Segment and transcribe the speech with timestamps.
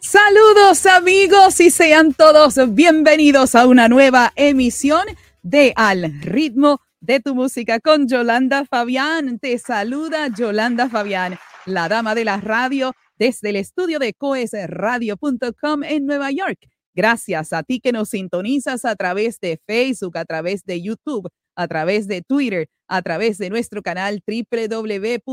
[0.00, 5.06] Saludos amigos y sean todos bienvenidos a una nueva emisión
[5.42, 9.38] de Al ritmo de tu música con Yolanda Fabián.
[9.38, 16.04] Te saluda Yolanda Fabián, la dama de la radio desde el estudio de coesradio.com en
[16.04, 16.68] Nueva York.
[16.94, 21.66] Gracias a ti que nos sintonizas a través de Facebook, a través de YouTube, a
[21.66, 25.28] través de Twitter, a través de nuestro canal www.coes.tv,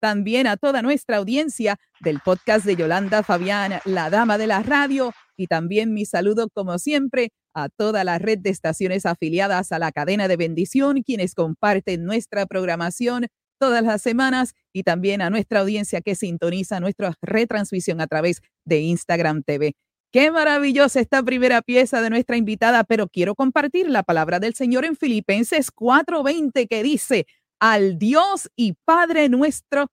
[0.00, 5.14] también a toda nuestra audiencia del podcast de Yolanda Fabián, la dama de la radio,
[5.36, 9.92] y también mi saludo, como siempre, a toda la red de estaciones afiliadas a la
[9.92, 13.28] cadena de bendición, quienes comparten nuestra programación
[13.58, 18.80] todas las semanas y también a nuestra audiencia que sintoniza nuestra retransmisión a través de
[18.80, 19.74] Instagram TV.
[20.10, 24.86] Qué maravillosa esta primera pieza de nuestra invitada, pero quiero compartir la palabra del Señor
[24.86, 27.26] en Filipenses 4:20 que dice,
[27.60, 29.88] al Dios y Padre nuestro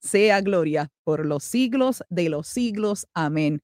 [0.00, 3.08] sea gloria por los siglos de los siglos.
[3.14, 3.60] Amén.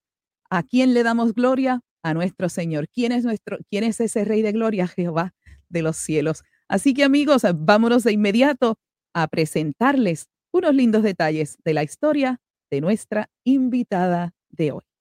[0.50, 1.80] ¿A quién le damos gloria?
[2.02, 2.88] A nuestro Señor.
[2.88, 4.88] ¿Quién es, nuestro, quién es ese Rey de Gloria?
[4.88, 5.32] Jehová
[5.68, 6.42] de los cielos.
[6.68, 8.78] Así que amigos, vámonos de inmediato
[9.14, 12.40] a presentarles unos lindos detalles de la historia
[12.70, 14.93] de nuestra invitada de hoy.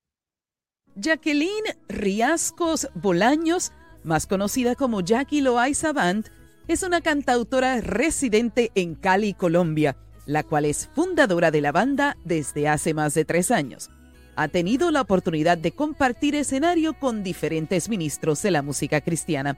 [0.95, 3.71] Jacqueline Riascos Bolaños,
[4.03, 6.29] más conocida como Jackie Loaiza Band,
[6.67, 12.67] es una cantautora residente en Cali, Colombia, la cual es fundadora de la banda desde
[12.67, 13.89] hace más de tres años
[14.35, 19.57] ha tenido la oportunidad de compartir escenario con diferentes ministros de la música cristiana.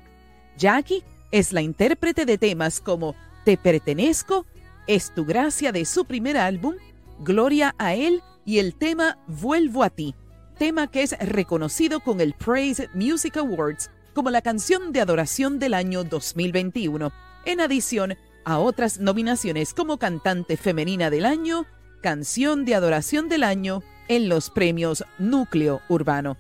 [0.58, 4.46] Jackie es la intérprete de temas como Te pertenezco,
[4.88, 6.76] Es tu gracia de su primer álbum,
[7.20, 10.14] Gloria a Él y el tema Vuelvo a ti,
[10.56, 15.74] tema que es reconocido con el Praise Music Awards como la canción de adoración del
[15.74, 17.12] año 2021,
[17.46, 18.16] en adición
[18.46, 21.66] a otras nominaciones como Cantante Femenina del Año,
[22.02, 26.38] Canción de Adoración del Año en los premios Núcleo Urbano.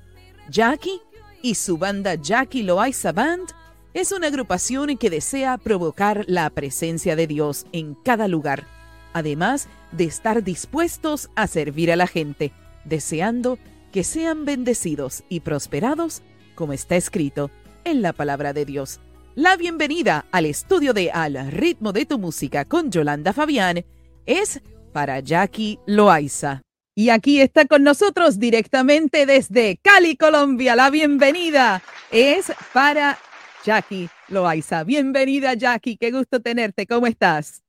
[0.50, 1.02] Jackie
[1.42, 3.50] y su banda Jackie Loaiza Band
[3.94, 8.66] es una agrupación que desea provocar la presencia de Dios en cada lugar,
[9.14, 12.52] además de estar dispuestos a servir a la gente,
[12.86, 13.58] deseando
[13.96, 16.22] que sean bendecidos y prosperados
[16.54, 17.50] como está escrito
[17.86, 19.00] en la palabra de Dios.
[19.36, 23.86] La bienvenida al estudio de Al ritmo de tu música con Yolanda Fabián
[24.26, 24.62] es
[24.92, 26.62] para Jackie Loaiza.
[26.94, 30.76] Y aquí está con nosotros directamente desde Cali, Colombia.
[30.76, 31.82] La bienvenida
[32.12, 33.18] es para
[33.64, 34.84] Jackie Loaiza.
[34.84, 35.96] Bienvenida, Jackie.
[35.96, 36.86] Qué gusto tenerte.
[36.86, 37.64] ¿Cómo estás?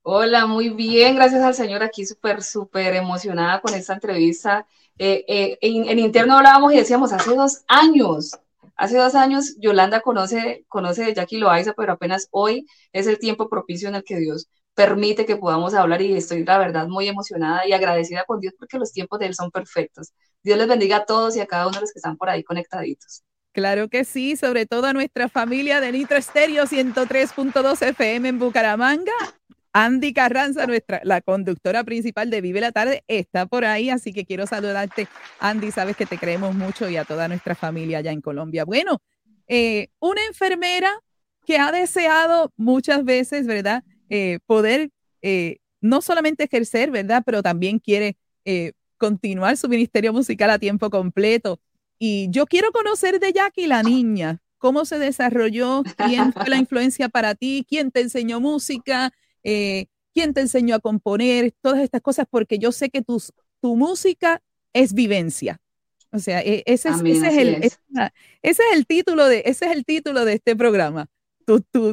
[0.00, 1.16] Hola, muy bien.
[1.16, 1.82] Gracias al Señor.
[1.82, 4.66] Aquí súper, súper emocionada con esta entrevista.
[4.98, 8.32] Eh, eh, en, interno hablábamos y decíamos, hace dos años,
[8.76, 13.48] hace dos años Yolanda conoce, conoce de Jackie Loaiza, pero apenas hoy es el tiempo
[13.48, 17.66] propicio en el que Dios permite que podamos hablar y estoy la verdad muy emocionada
[17.66, 20.12] y agradecida con Dios porque los tiempos de Él son perfectos.
[20.42, 22.44] Dios les bendiga a todos y a cada uno de los que están por ahí
[22.44, 23.22] conectaditos.
[23.52, 29.37] Claro que sí, sobre todo a nuestra familia de Nitro Estéreo 103.2 FM en Bucaramanga.
[29.72, 34.24] Andy Carranza, nuestra, la conductora principal de Vive la Tarde, está por ahí, así que
[34.24, 35.08] quiero saludarte,
[35.40, 38.64] Andy, sabes que te creemos mucho y a toda nuestra familia allá en Colombia.
[38.64, 39.00] Bueno,
[39.46, 40.90] eh, una enfermera
[41.46, 43.82] que ha deseado muchas veces, ¿verdad?
[44.10, 44.90] Eh, poder
[45.22, 47.22] eh, no solamente ejercer, ¿verdad?
[47.24, 48.16] Pero también quiere
[48.96, 51.60] continuar su ministerio musical a tiempo completo.
[51.98, 57.10] Y yo quiero conocer de Jackie la niña, cómo se desarrolló, quién fue la influencia
[57.10, 59.12] para ti, quién te enseñó música,
[59.42, 64.42] quién te enseñó a componer, todas estas cosas, porque yo sé que tu música
[64.72, 65.60] es vivencia.
[66.10, 67.78] O sea, e, ese es, ese, es el, ese
[68.42, 71.08] es el título de, ese es el título de este programa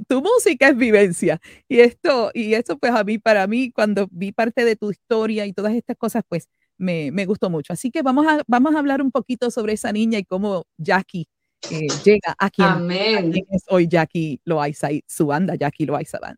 [0.07, 1.39] tu, música es vivencia.
[1.67, 5.45] Y esto, y esto pues a mí, para mí, cuando vi parte de tu historia
[5.45, 7.73] y todas estas cosas, pues me, gustó mucho.
[7.73, 11.27] Así que vamos a, vamos a hablar un poquito sobre esa niña y cómo Jackie
[11.71, 13.33] eh, llega a quien, Amén.
[13.49, 16.37] es hoy Jackie Loaiza y su banda Jackie Loaiza Band.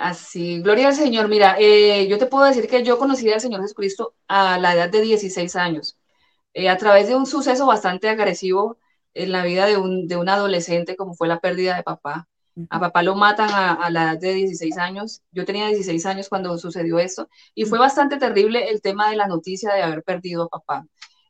[0.00, 1.28] Así, gloria al Señor.
[1.28, 4.88] Mira, eh, yo te puedo decir que yo conocí al Señor Jesucristo a la edad
[4.88, 5.98] de 16 años,
[6.54, 8.78] eh, a través de un suceso bastante agresivo
[9.12, 12.28] en la vida de un, de un adolescente, como fue la pérdida de papá.
[12.70, 15.22] A papá lo matan a, la edad de 16 años.
[15.32, 19.26] Yo tenía 16 años cuando sucedió esto y fue bastante terrible el tema de la
[19.26, 20.86] noticia de haber perdido a papá.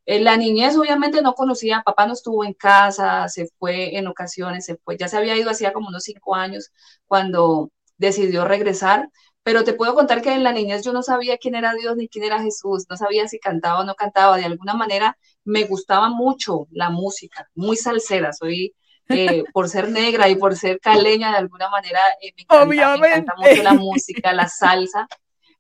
[0.07, 4.65] En la niñez obviamente no conocía, papá no estuvo en casa, se fue en ocasiones,
[4.65, 6.71] se fue, ya se había ido hacía como unos cinco años
[7.07, 9.11] cuando decidió regresar,
[9.43, 12.09] pero te puedo contar que en la niñez yo no sabía quién era Dios ni
[12.09, 16.09] quién era Jesús, no sabía si cantaba o no cantaba, de alguna manera me gustaba
[16.09, 18.75] mucho la música, muy salsera, soy
[19.09, 23.63] eh, por ser negra y por ser caleña de alguna manera eh, me, encanta, mucho
[23.63, 25.07] la música, la salsa.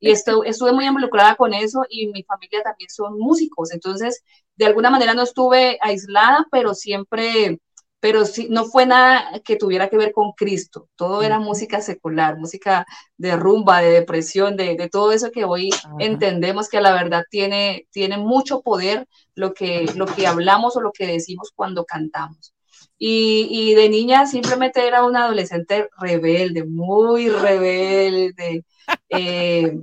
[0.02, 4.22] Y esto, estuve muy involucrada con eso y mi familia también son músicos, entonces
[4.56, 7.60] de alguna manera no estuve aislada, pero siempre
[8.00, 12.38] pero sí, no fue nada que tuviera que ver con Cristo, todo era música secular,
[12.38, 12.86] música
[13.18, 17.86] de rumba, de depresión, de, de todo eso que hoy entendemos que la verdad tiene,
[17.90, 22.54] tiene mucho poder lo que, lo que hablamos o lo que decimos cuando cantamos.
[22.98, 28.64] Y, y de niña simplemente era una adolescente rebelde, muy rebelde.
[29.08, 29.78] Eh,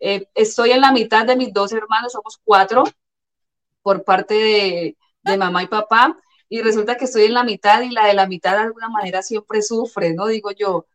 [0.00, 2.84] eh, estoy en la mitad de mis dos hermanos, somos cuatro
[3.82, 6.16] por parte de, de mamá y papá
[6.50, 9.22] y resulta que estoy en la mitad y la de la mitad de alguna manera
[9.22, 10.26] siempre sufre, ¿no?
[10.26, 10.86] Digo yo,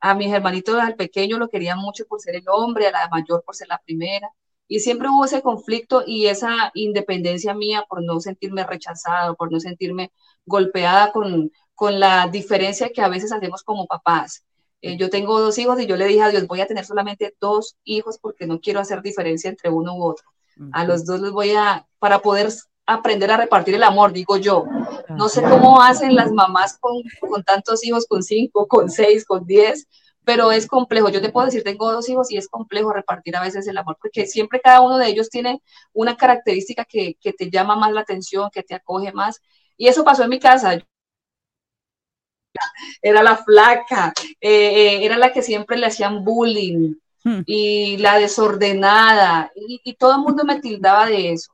[0.00, 3.44] a mis hermanitos al pequeño lo querían mucho por ser el hombre, a la mayor
[3.44, 4.28] por ser la primera,
[4.66, 9.60] y siempre hubo ese conflicto y esa independencia mía por no sentirme rechazado, por no
[9.60, 10.12] sentirme
[10.46, 14.44] golpeada con, con la diferencia que a veces hacemos como papás.
[14.80, 17.36] Eh, yo tengo dos hijos y yo le dije a Dios, voy a tener solamente
[17.38, 20.26] dos hijos porque no quiero hacer diferencia entre uno u otro.
[20.72, 22.50] A los dos les voy a, para poder
[22.86, 24.64] aprender a repartir el amor, digo yo.
[25.08, 29.46] No sé cómo hacen las mamás con, con tantos hijos, con cinco, con seis, con
[29.46, 29.86] diez,
[30.24, 31.08] pero es complejo.
[31.08, 33.96] Yo te puedo decir, tengo dos hijos y es complejo repartir a veces el amor,
[34.00, 35.62] porque siempre cada uno de ellos tiene
[35.92, 39.40] una característica que, que te llama más la atención, que te acoge más.
[39.76, 40.78] Y eso pasó en mi casa.
[43.00, 47.42] Era la flaca, eh, eh, era la que siempre le hacían bullying Hmm.
[47.46, 51.52] y la desordenada, y, y todo el mundo me tildaba de eso.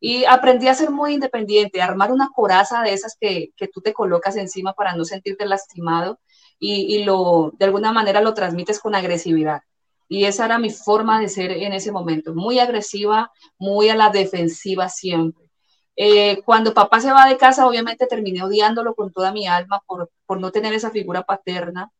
[0.00, 3.82] Y aprendí a ser muy independiente, a armar una coraza de esas que, que tú
[3.82, 6.18] te colocas encima para no sentirte lastimado
[6.58, 9.62] y, y lo, de alguna manera lo transmites con agresividad.
[10.08, 14.10] Y esa era mi forma de ser en ese momento, muy agresiva, muy a la
[14.10, 15.50] defensiva siempre.
[15.94, 20.10] Eh, cuando papá se va de casa, obviamente terminé odiándolo con toda mi alma por,
[20.26, 21.92] por no tener esa figura paterna.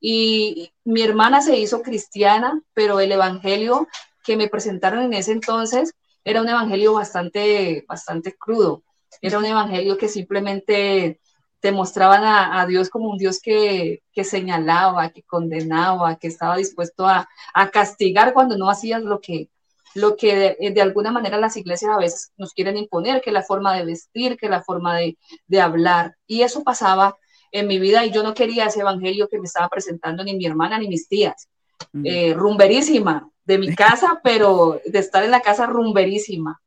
[0.00, 3.86] Y mi hermana se hizo cristiana, pero el evangelio
[4.24, 8.84] que me presentaron en ese entonces era un evangelio bastante, bastante crudo.
[9.20, 11.20] Era un evangelio que simplemente
[11.60, 17.06] te mostraban a, Dios como un Dios que, que, señalaba, que condenaba, que estaba dispuesto
[17.06, 19.48] a, a, castigar cuando no hacías lo que,
[19.94, 23.42] lo que de, de, alguna manera las iglesias a veces nos quieren imponer, que la
[23.42, 26.16] forma de vestir, que la forma de, de hablar.
[26.26, 27.16] Y eso pasaba
[27.52, 30.46] en mi vida y yo no quería ese evangelio que me estaba presentando ni mi
[30.46, 31.48] hermana ni mis tías.
[31.92, 32.06] Mm.
[32.06, 36.60] Eh, rumberísima de mi casa, pero de estar en la casa rumberísima.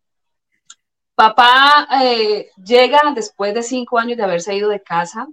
[1.15, 5.27] Papá eh, llega después de cinco años de haberse ido de casa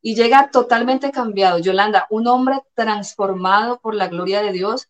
[0.00, 1.58] y llega totalmente cambiado.
[1.58, 4.88] Yolanda, un hombre transformado por la gloria de Dios,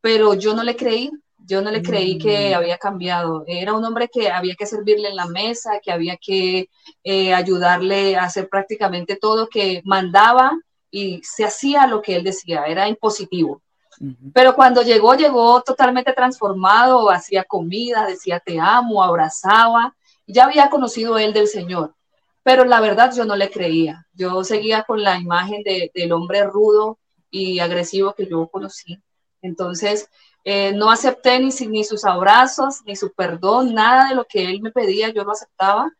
[0.00, 3.44] pero yo no le creí, yo no le creí que había cambiado.
[3.46, 6.68] Era un hombre que había que servirle en la mesa, que había que
[7.04, 10.52] eh, ayudarle a hacer prácticamente todo, que mandaba
[10.92, 13.62] y se hacía lo que él decía, era impositivo.
[13.98, 14.32] Uh -huh.
[14.34, 19.96] Pero cuando llegó, llegó totalmente transformado, hacía comida, decía te amo, abrazaba.
[20.26, 21.94] Ya había conocido él del Señor,
[22.42, 24.06] pero la verdad yo no le creía.
[24.12, 26.98] Yo seguía con la imagen de, del hombre rudo
[27.30, 29.02] y agresivo que yo conocí.
[29.40, 30.08] Entonces,
[30.44, 34.60] eh, no acepté ni, ni sus abrazos, ni su perdón, nada de lo que él
[34.60, 35.90] me pedía, yo lo aceptaba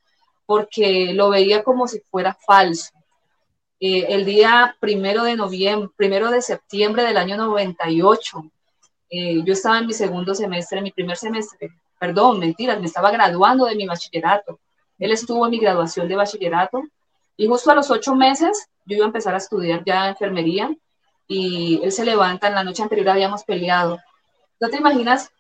[0.47, 2.93] porque lo veía como si fuera falso.
[3.85, 8.45] Eh, el día primero de noviembre, primero de septiembre del año 98,
[9.11, 13.65] eh, yo estaba en mi segundo semestre, mi primer semestre, perdón, mentiras, me estaba graduando
[13.65, 14.61] de mi bachillerato.
[15.01, 16.81] Él estuvo en mi graduación de bachillerato
[17.37, 20.73] y justo a los ocho meses yo iba a empezar a estudiar ya enfermería
[21.27, 23.99] y él se levanta, en la noche anterior habíamos peleado
[24.63, 25.33] no te imaginas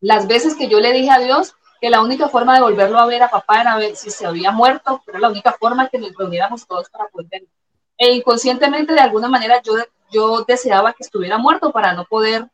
[0.00, 3.06] las veces que yo le dije a Dios que la única forma de volverlo a
[3.06, 6.12] ver a papá era ver si se había muerto, era la única forma que nos
[6.16, 7.57] reuniéramos todos para poder verlo.
[7.98, 9.74] E inconscientemente, de alguna manera, yo,
[10.10, 12.46] yo deseaba que estuviera muerto para no poder,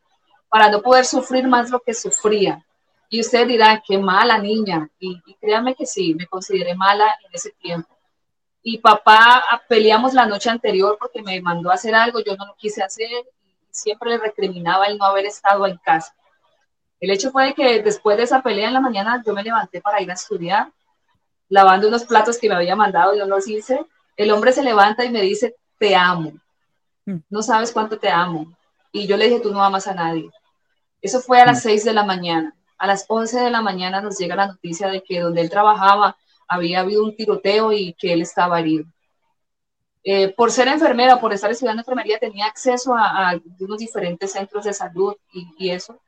[0.49, 2.65] para no poder sufrir más lo que sufría.
[3.09, 4.89] Y usted dirá, qué mala niña.
[4.99, 7.89] Y, y créanme que sí, me consideré mala en ese tiempo.
[8.63, 12.55] Y papá peleamos la noche anterior porque me mandó a hacer algo, yo no lo
[12.57, 13.25] quise hacer
[13.75, 16.15] siempre le recriminaba el no haber estado en casa.
[17.01, 20.01] El hecho fue que después de esa pelea en la mañana yo me levanté para
[20.01, 20.73] ir a estudiar,
[21.49, 23.85] lavando unos platos que me había mandado y los hice.
[24.17, 26.33] El hombre se levanta y me dice, te amo.
[27.29, 28.57] No sabes cuánto te amo.
[28.93, 30.31] Y yo le dije, tú no amas a nadie.
[31.03, 32.55] Eso fue a las 6 de la mañana.
[32.79, 36.17] A las 11 de la mañana nos llega la noticia de que donde él trabajaba
[36.49, 38.87] había habido un tiroteo y que él estaba herido.
[40.03, 44.65] Eh, por ser enfermera, por estar estudiando enfermería, tenía acceso a, a unos diferentes centros
[44.65, 45.99] de salud y, y, eso.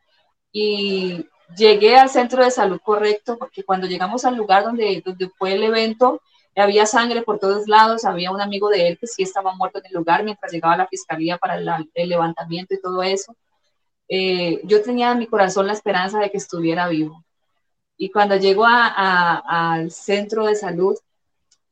[0.53, 5.55] Y llegué al centro de salud correcto, porque cuando llegamos al lugar donde, donde fue
[5.55, 6.21] el evento,
[6.57, 9.87] había sangre por todos lados, había un amigo de él que sí estaba muerto en
[9.87, 13.37] el lugar mientras llegaba la fiscalía para el, levantamiento y todo eso.
[14.09, 17.25] Eh, yo tenía en mi corazón la esperanza de que estuviera vivo.
[17.99, 20.97] Y cuando llego a, al centro de salud,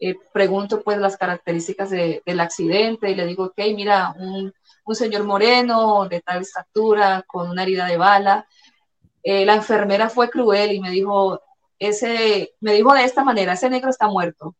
[0.01, 4.53] eh, pregunto pues las características de, del accidente y le digo, ok, mira, un,
[4.85, 8.47] un, señor moreno de tal estatura, con una herida de bala.
[9.23, 11.41] Eh, la enfermera fue cruel y me dijo,
[11.79, 14.55] ese, me dijo de esta manera, ese negro está muerto.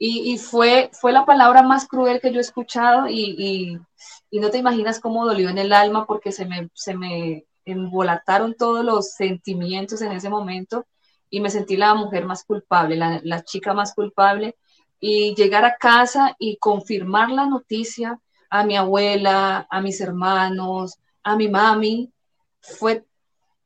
[0.00, 3.78] Y, fue, fue la palabra más cruel que yo he escuchado y,
[4.30, 8.84] no te imaginas cómo dolió en el alma porque se me, se me embolataron todos
[8.84, 10.86] los sentimientos en ese momento
[11.30, 14.56] y me sentí la mujer más culpable, la, la, chica más culpable,
[15.00, 18.18] y llegar a casa y confirmar la noticia
[18.50, 22.12] a mi abuela, a mis hermanos, a mi mami,
[22.60, 23.04] fue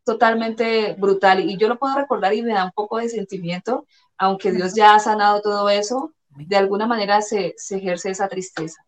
[0.04, 1.48] totalmente brutal.
[1.48, 3.86] Y yo lo puedo recordar y me da un poco de sentimiento,
[4.18, 8.84] aunque Dios ya ha sanado todo eso, de alguna manera se, se ejerce esa tristeza.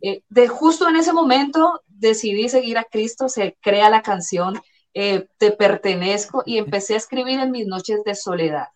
[0.00, 4.60] Eh, de justo en ese momento decidí seguir a Cristo, se crea la canción
[4.92, 8.68] eh, te pertenezco y empecé a escribir en mis noches de soledad.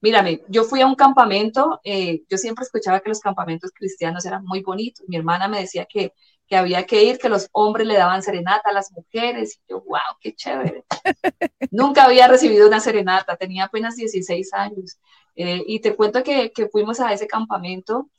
[0.00, 4.44] Mírame, yo fui a un campamento, eh, yo siempre escuchaba que los campamentos cristianos eran
[4.44, 5.08] muy bonitos.
[5.08, 6.12] Mi hermana me decía que,
[6.46, 9.58] que había que ir, que los hombres le daban serenata a las mujeres.
[9.66, 10.84] Y yo, wow, qué chévere.
[11.72, 14.98] Nunca había recibido una serenata, tenía apenas 16 años.
[15.36, 18.10] Eh, y te cuento que, que, fuimos a ese campamento.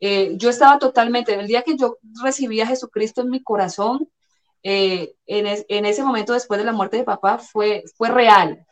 [0.00, 4.08] yo estaba totalmente, el día que yo recibí a Jesucristo en mi corazón,
[4.68, 8.66] eh, en, ese momento después de la muerte de papá fue, fue real,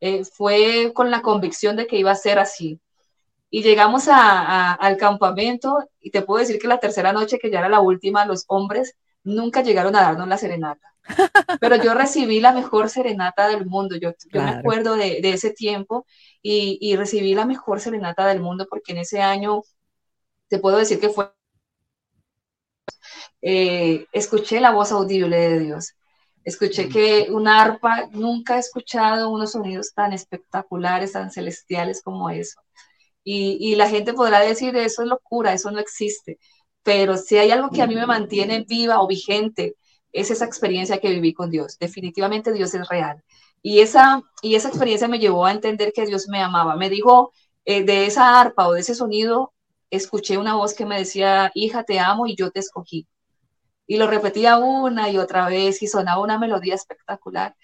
[0.00, 2.80] eh, fue con la convicción de que iba a ser así.
[3.50, 7.58] Y llegamos a, al campamento y te puedo decir que la tercera noche, que ya
[7.60, 10.89] era la última, los hombres nunca llegaron a darnos la serenata.
[11.60, 13.96] Pero yo recibí la mejor serenata del mundo.
[13.96, 14.52] Yo, yo claro.
[14.52, 16.06] me acuerdo de, de ese tiempo
[16.42, 19.62] y, y recibí la mejor serenata del mundo porque en ese año
[20.48, 21.32] te puedo decir que fue
[23.42, 25.94] eh, escuché la voz audible de Dios.
[26.44, 32.60] Escuché que una arpa, nunca he escuchado unos sonidos tan espectaculares, tan celestiales como eso.
[33.24, 36.38] Y, y, la gente podrá decir, eso es locura, eso no existe.
[36.82, 39.76] Pero si hay algo que a mí me mantiene viva o vigente,
[40.12, 41.78] es esa experiencia que viví con Dios.
[41.78, 43.22] Definitivamente Dios es real.
[43.62, 46.76] Y esa, y esa experiencia me llevó a entender que Dios me amaba.
[46.76, 47.32] Me dijo,
[47.64, 49.52] eh, de esa arpa o de ese sonido,
[49.90, 53.06] escuché una voz que me decía, hija, te amo y yo te escogí
[53.90, 57.56] y lo repetía una y otra vez y sonaba una melodía espectacular.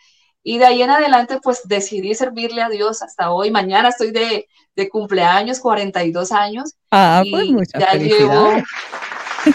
[0.43, 3.53] Y de ahí en adelante, pues decidí servirle a Dios hasta hoy.
[3.53, 6.75] Mañana estoy de, de cumpleaños, 42 años.
[6.91, 8.50] Ah, pues muchas ya llevo,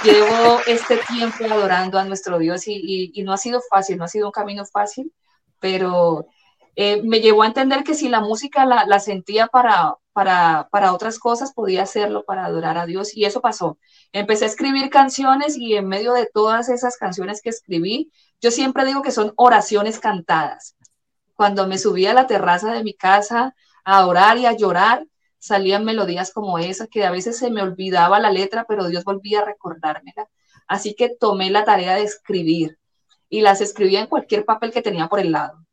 [0.03, 4.07] llevo, este tiempo adorando a nuestro Dios y, y, no ha sido fácil, no ha
[4.07, 5.13] sido un camino fácil,
[5.59, 6.27] pero
[6.75, 11.19] eh, me llevó a entender que si la música la, sentía para, para, para otras
[11.19, 13.15] cosas, podía hacerlo para adorar a Dios.
[13.15, 13.77] Y eso pasó.
[14.11, 18.85] Empecé a escribir canciones y en medio de todas esas canciones que escribí, yo siempre
[18.85, 20.75] digo que son oraciones cantadas.
[21.35, 25.05] Cuando me subía a la terraza de mi casa a orar y a llorar,
[25.41, 29.39] salían melodías como esa, que a veces se me olvidaba la letra, pero Dios volvía
[29.41, 30.29] a recordármela.
[30.67, 32.77] Así que tomé la tarea de escribir
[33.27, 35.65] y las escribía en cualquier papel que tenía por el lado.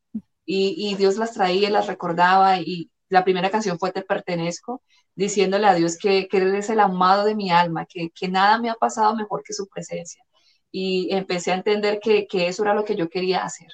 [0.46, 4.82] Y, y Dios las traía, las recordaba y, la primera canción fue Te pertenezco,
[5.14, 8.70] diciéndole a Dios que, que Él el amado de mi alma, que, que, nada me
[8.70, 10.22] ha pasado mejor que su presencia.
[10.70, 13.68] Y empecé a entender que, que eso era lo que yo quería hacer.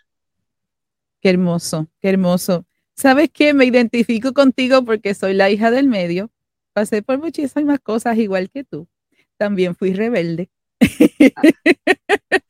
[1.20, 2.64] Qué hermoso, qué hermoso.
[2.96, 3.54] ¿Sabes qué?
[3.54, 6.30] Me identifico contigo porque soy la hija del medio.
[6.72, 8.88] Pasé por muchísimas cosas igual que tú.
[9.36, 10.50] También fui rebelde.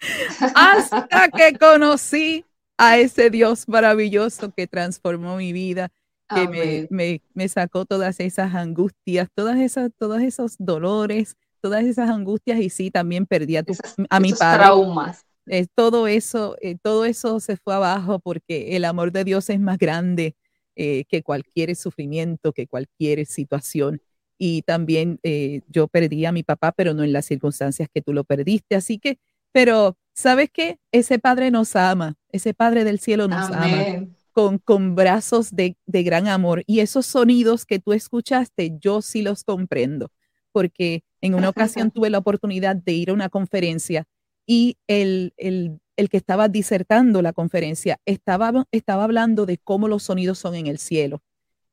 [0.55, 2.45] Hasta que conocí
[2.77, 5.91] a ese Dios maravilloso que transformó mi vida
[6.29, 12.11] que me, me, me, sacó todas esas angustias, todas esas, todos esos dolores, todas esas
[12.11, 14.65] angustias y sí, también perdí a, tu, Esas, a mi esos padre.
[14.65, 15.25] traumas.
[15.47, 19.61] Eh, todo eso, eh, todo eso se fue abajo porque el amor de Dios es
[19.61, 20.37] más grande
[20.77, 24.01] eh, que cualquier sufrimiento, que cualquier situación.
[24.37, 25.21] Y también
[25.69, 28.75] yo perdí a mi papá, pero no en las circunstancias que tú lo perdiste.
[28.75, 29.19] Así que,
[29.53, 30.81] pero, ¿sabes qué?
[30.91, 36.03] Ese Padre nos ama, ese Padre del cielo nos ama con, con brazos de, de
[36.03, 36.65] gran amor.
[36.67, 40.11] Y esos sonidos que tú escuchaste, yo sí los comprendo,
[40.51, 44.05] porque en una ocasión tuve la oportunidad de ir a una conferencia
[44.47, 50.03] y el, el, el que estaba disertando la conferencia estaba, estaba hablando de cómo los
[50.03, 51.23] sonidos son en el cielo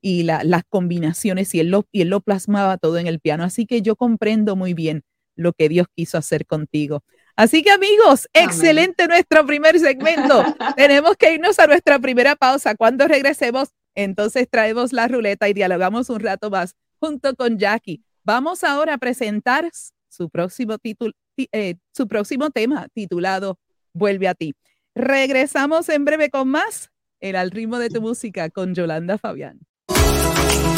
[0.02, 3.44] y la, las combinaciones y él, lo, y él lo plasmaba todo en el piano.
[3.44, 5.04] Así que yo comprendo muy bien
[5.36, 7.04] lo que Dios quiso hacer contigo.
[7.36, 8.50] Así que amigos, Amén.
[8.50, 10.44] excelente nuestro primer segmento.
[10.76, 12.76] Tenemos que irnos a nuestra primera pausa.
[12.76, 18.04] Cuando regresemos, entonces traemos la ruleta y dialogamos un rato más junto con Jackie.
[18.24, 19.70] Vamos ahora a presentar
[20.10, 21.14] su próximo título,
[21.52, 23.60] eh, su próximo tema titulado
[23.94, 24.56] Vuelve a ti.
[24.96, 29.60] Regresamos en breve con más el al ritmo de tu música con Yolanda Fabián.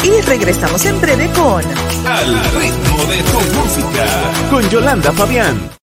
[0.03, 1.63] Y regresamos en breve con
[2.05, 5.82] Al ritmo de tu música con Yolanda Fabián.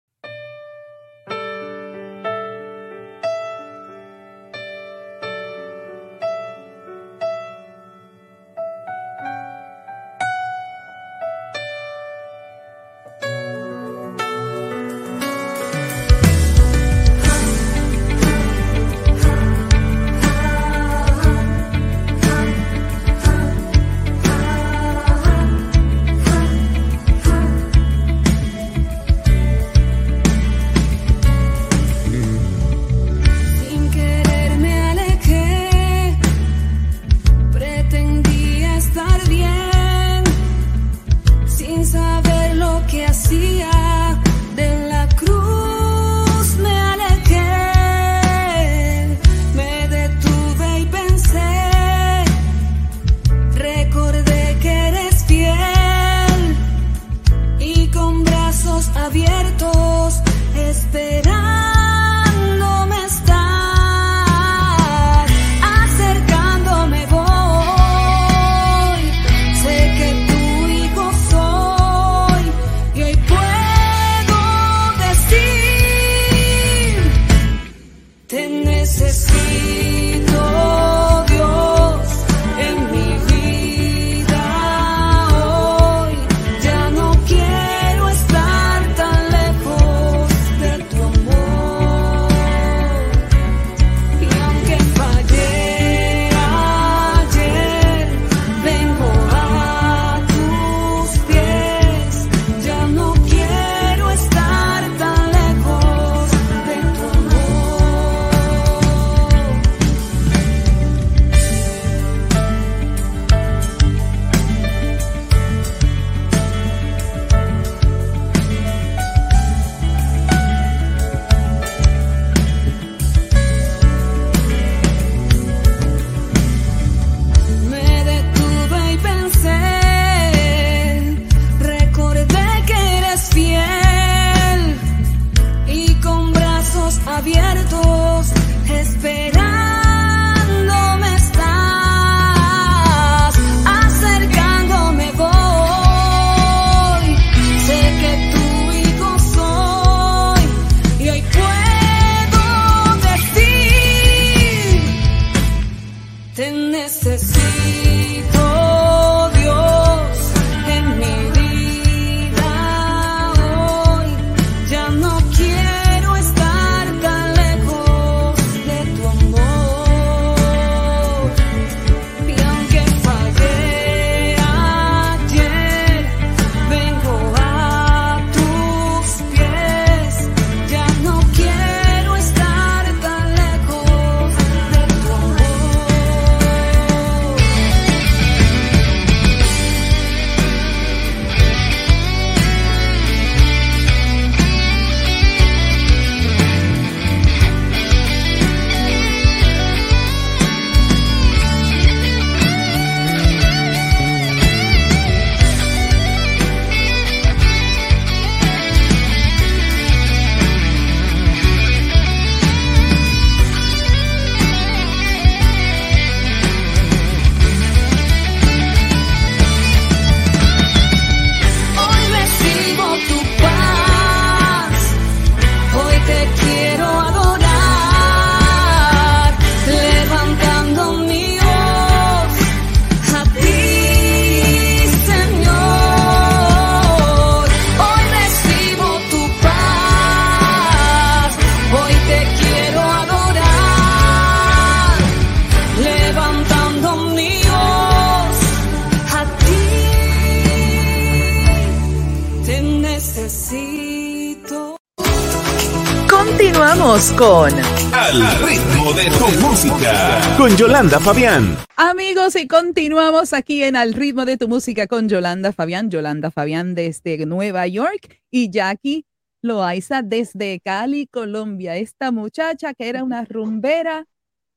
[256.90, 257.52] Con
[257.94, 260.20] Al ritmo de tu música.
[260.36, 261.56] Con Yolanda Fabián.
[261.76, 265.88] Amigos, y continuamos aquí en Al ritmo de tu música con Yolanda Fabián.
[265.88, 269.06] Yolanda Fabián desde Nueva York y Jackie
[269.40, 271.76] Loaiza desde Cali, Colombia.
[271.76, 274.06] Esta muchacha que era una rumbera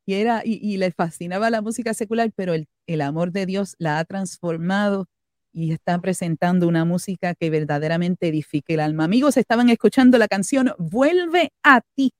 [0.07, 3.99] y, era, y, le fascinaba la música secular, pero el, el amor de Dios la
[3.99, 5.05] ha transformado
[5.51, 9.03] y está presentando una música que verdaderamente edifique el alma.
[9.03, 12.11] Amigos, estaban escuchando la canción Vuelve a ti.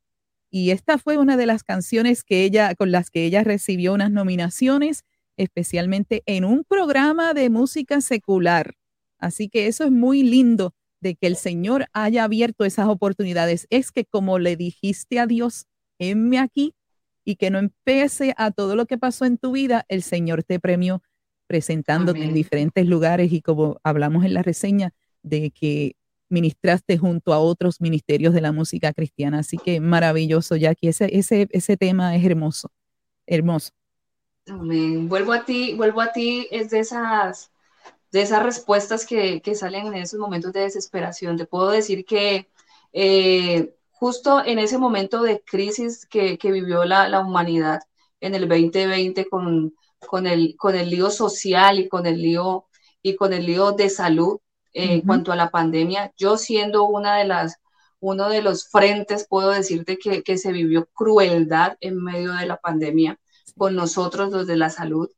[0.56, 4.12] Y esta fue una de las canciones que ella, con las que ella recibió unas
[4.12, 5.04] nominaciones,
[5.36, 8.76] especialmente en un programa de música secular.
[9.18, 13.66] Así que eso es muy lindo de que el Señor haya abierto esas oportunidades.
[13.72, 15.66] Es que como le dijiste a Dios,
[15.98, 16.76] enme aquí
[17.26, 20.60] y que no empiece a todo lo que pasó en tu vida, el Señor te
[20.60, 21.02] premió
[21.48, 25.96] presentándote en diferentes lugares y como hablamos en la reseña de que
[26.34, 29.39] ministraste junto a otros ministerios de la música cristiana.
[29.39, 30.89] Así que maravilloso, Jackie.
[30.89, 32.69] Ese, ese, ese tema es hermoso,
[33.26, 33.72] hermoso.
[34.48, 35.08] Amén.
[35.08, 37.52] Vuelvo a ti, vuelvo a ti, es de esas,
[38.12, 41.38] de esas respuestas que, que salen en esos momentos de desesperación.
[41.38, 42.50] Te puedo decir que
[42.91, 47.82] eh, justo en ese momento de crisis que, que vivió la, la, humanidad
[48.19, 49.74] en el 2020 con,
[50.06, 52.65] con el, con el lío social y con el lío,
[53.02, 54.39] y con el lío de salud
[54.74, 56.14] en cuanto a la pandemia.
[56.18, 57.58] Yo siendo una de las,
[58.00, 62.58] uno de los frentes, puedo decirte que, que se vivió crueldad en medio de la
[62.58, 63.20] pandemia
[63.58, 65.10] con nosotros, los de la salud.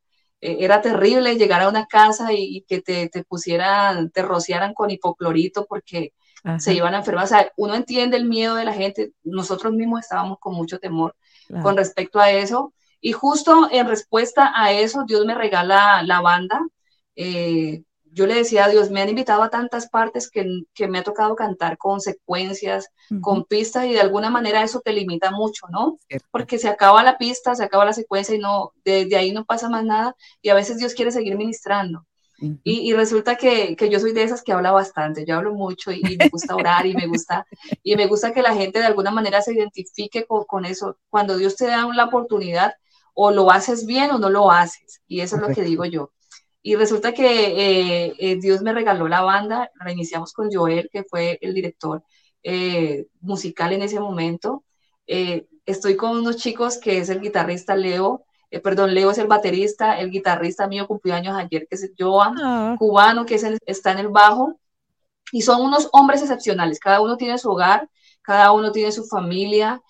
[0.42, 4.74] Eh, era terrible llegar a una casa y, y que te, te, pusieran, te rociaran
[4.74, 6.14] con hipoclorito porque
[6.44, 6.60] Ajá.
[6.60, 7.24] se iban a enfermar.
[7.24, 9.14] O sea, uno entiende el miedo de la gente.
[9.24, 11.16] Nosotros mismos estábamos con mucho temor
[11.48, 11.64] claro.
[11.64, 12.74] con respecto a eso.
[13.02, 16.62] Y justo en respuesta a eso, Dios me regala la banda.
[17.16, 17.84] Eh,
[18.16, 21.04] yo le decía a Dios, me han invitado a tantas partes que, que me ha
[21.04, 23.22] tocado cantar con secuencias, uh -huh.
[23.22, 26.00] con pistas, y de alguna manera eso te limita mucho, ¿no?
[26.08, 26.26] Cierto.
[26.32, 29.44] Porque se acaba la pista, se acaba la secuencia y no, de, de ahí no
[29.44, 32.06] pasa más nada, y a veces Dios quiere seguir ministrando.
[32.40, 32.60] Uh -huh.
[32.64, 35.92] y, y, resulta que, que, yo soy de esas que habla bastante, yo hablo mucho
[35.92, 37.46] y, y, me gusta orar y me gusta,
[37.84, 40.98] y me gusta que la gente de alguna manera se identifique con, con eso.
[41.10, 42.74] Cuando Dios te da la oportunidad,
[43.14, 45.02] o lo haces bien o no lo haces.
[45.08, 46.12] Y eso es lo que digo yo.
[46.68, 51.38] Y resulta que eh, eh, Dios me regaló la banda, reiniciamos con Joel, que fue
[51.40, 52.04] el director
[52.42, 54.64] eh, musical en ese momento.
[55.06, 58.26] Estoy con unos chicos que es el guitarrista Leo,
[58.64, 62.76] perdón, Leo es el baterista, el guitarrista mío cumplió años ayer, que es Joan, oh.
[62.80, 64.60] cubano, que es el, está en el bajo.
[65.32, 67.88] Y son unos hombres excepcionales, cada uno tiene su hogar,
[68.24, 69.84] cada uno tiene su familia,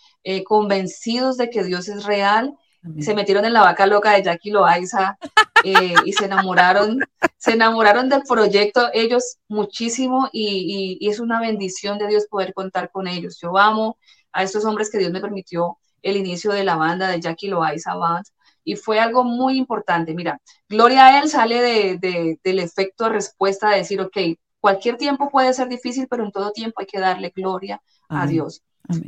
[0.45, 2.57] convencidos de que Dios es real
[2.99, 5.17] se metieron en la vaca loca de Jackie Loaiza
[5.65, 6.99] eh, y se enamoraron,
[7.37, 12.53] se enamoraron del proyecto ellos muchísimo y, y, y, es una bendición de Dios poder
[12.53, 13.39] contar con ellos.
[13.41, 13.97] Yo amo
[14.31, 17.95] a estos hombres que Dios me permitió el inicio de la banda de Jackie Loaiza
[17.95, 18.25] Band
[18.63, 20.13] y fue algo muy importante.
[20.13, 24.17] Mira, Gloria a él sale de, de, del efecto respuesta de decir, ok,
[24.59, 28.23] cualquier tiempo puede ser difícil, pero en todo tiempo hay que darle gloria Amén.
[28.23, 28.63] a Dios.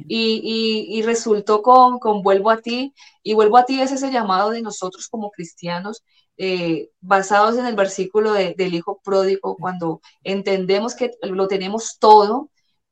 [0.08, 4.12] Y, y, y, resultó con, con, Vuelvo a ti, y Vuelvo a ti es ese
[4.12, 6.04] llamado de nosotros como cristianos,
[6.38, 12.50] eh, basados en el versículo de, del Hijo Pródigo, cuando entendemos que lo tenemos todo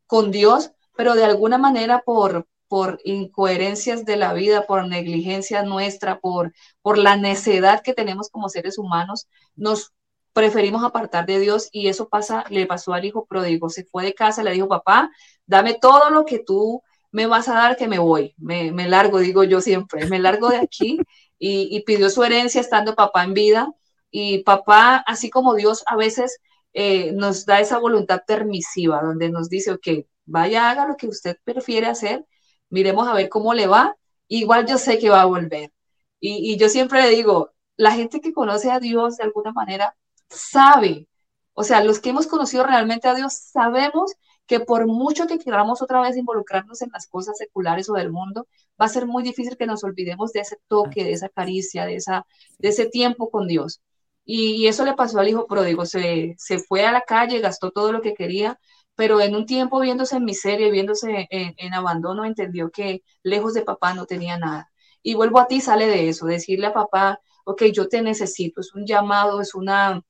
[0.08, 6.20] con Dios, pero de alguna manera por, por incoherencias de la vida, por negligencia nuestra,
[6.20, 9.94] por, por la necedad que tenemos como seres humanos, nos
[10.36, 14.14] preferimos apartar de Dios y eso pasa, le pasó al hijo pródigo, se fue de
[14.14, 15.10] casa, le dijo, papá,
[15.46, 19.20] dame todo lo que tú me vas a dar, que me voy, me, me largo,
[19.20, 21.00] digo yo siempre, me largo de aquí
[21.40, 23.72] y, y, pidió su herencia estando papá en vida.
[24.12, 26.40] Y papá, así como Dios a veces
[26.74, 29.88] eh, nos da esa voluntad permisiva, donde nos dice, ok,
[30.26, 32.26] vaya, haga lo que usted prefiere hacer,
[32.70, 33.96] miremos a ver cómo le va,
[34.28, 35.72] igual yo sé que va a volver.
[36.20, 39.96] Y, y yo siempre le digo, la gente que conoce a Dios de alguna manera,
[40.30, 41.08] sabe,
[41.54, 44.14] o sea, los que hemos conocido realmente a Dios, sabemos
[44.48, 48.48] que por mucho que queramos otra vez involucrarnos en las cosas seculares o del mundo,
[48.80, 51.96] va a ser muy difícil que nos olvidemos de ese toque, de esa caricia, de,
[51.96, 52.26] esa,
[52.60, 53.82] de ese tiempo con Dios.
[54.26, 57.92] Y, eso le pasó al hijo pródigo, se, se fue a la calle, gastó todo
[57.92, 58.60] lo que quería,
[58.96, 63.64] pero en un tiempo viéndose en miseria, viéndose en, en abandono, entendió que lejos de
[63.64, 64.72] papá no tenía nada.
[65.04, 68.74] Y vuelvo a ti, sale de eso, decirle a papá, ok, yo te necesito, es
[68.74, 70.02] un llamado, es una,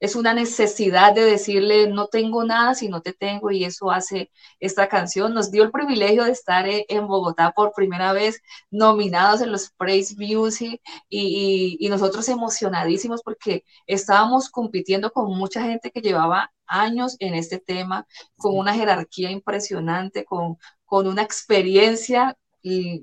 [0.00, 4.30] es una necesidad de decirle, no tengo nada si no te tengo, y eso hace
[4.60, 5.34] esta canción.
[5.34, 9.70] Nos dio el privilegio de estar eh, en Bogotá por primera vez, nominados en los
[9.70, 16.52] Praise Music, y, y, y nosotros emocionadísimos porque estábamos compitiendo con mucha gente que llevaba
[16.66, 18.06] años en este tema,
[18.36, 22.36] con una jerarquía impresionante, con, con una experiencia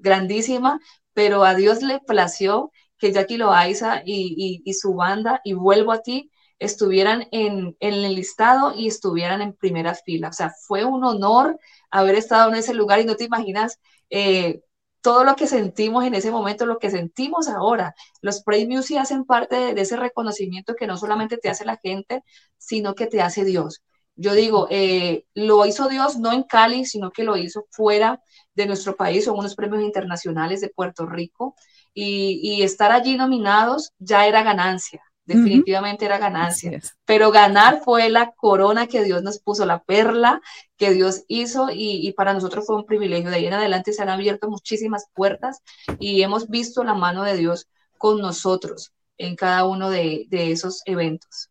[0.01, 0.79] grandísima,
[1.13, 6.01] pero a Dios le plació que Jackie Loaiza y, y, su banda, y vuelvo a
[6.01, 10.29] ti, estuvieran en, en, el listado y estuvieran en primera fila.
[10.29, 11.59] O sea, fue un honor
[11.91, 14.61] haber estado en ese lugar y no te imaginas eh,
[15.01, 17.95] todo lo que sentimos en ese momento, lo que sentimos ahora.
[18.21, 22.23] Los premios sí hacen parte de, ese reconocimiento que no solamente te hace la gente,
[22.57, 23.83] sino que te hace Dios.
[24.15, 28.21] Yo digo, eh, lo hizo Dios no en Cali, sino que lo hizo fuera
[28.55, 31.55] de nuestro país, son unos premios internacionales de Puerto Rico,
[31.93, 36.79] y, y estar allí nominados ya era ganancia definitivamente era ganancia.
[37.05, 40.41] Pero ganar fue la corona que Dios nos puso, la perla
[40.77, 43.29] que Dios hizo y, para nosotros fue un privilegio.
[43.29, 45.61] De ahí en adelante se han abierto muchísimas puertas
[45.99, 51.49] y hemos visto la mano de Dios con nosotros en cada uno de, esos eventos.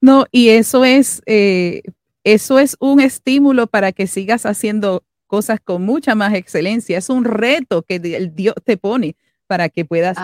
[0.00, 1.82] No, y eso es, eh,
[2.24, 6.98] eso es un estímulo para que sigas haciendo cosas con mucha más excelencia.
[6.98, 10.16] Es un reto que el Dios te pone para que puedas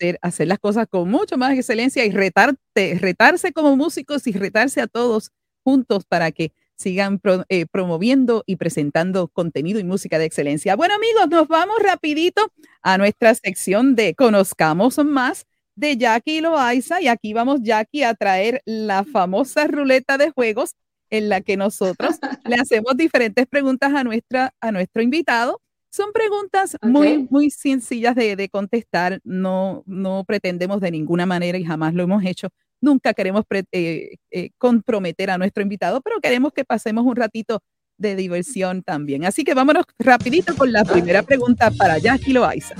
[0.00, 4.80] eh, hacer, las cosas con mucho más excelencia y retarte, retarse como músicos y retarse
[4.80, 5.30] a todos
[5.64, 10.76] juntos para que sigan eh, promoviendo y presentando contenido y música de excelencia.
[10.76, 17.08] Bueno amigos, nos vamos rapidito a nuestra sección de Conozcamos más de Jackie Loaiza y
[17.08, 20.74] aquí vamos Jackie a traer la famosa ruleta de juegos
[21.10, 26.76] en la que nosotros le hacemos diferentes preguntas a, nuestra, a nuestro invitado son preguntas
[26.82, 29.20] muy, muy sencillas de, contestar.
[29.24, 32.48] No, no pretendemos de ninguna manera y jamás lo hemos hecho.
[32.80, 37.60] Nunca queremos eh, eh, comprometer a nuestro invitado, pero queremos que pasemos un ratito
[37.96, 39.24] de diversión también.
[39.24, 42.74] Así que vámonos rapidito con la primera pregunta para Jackie Loaiza.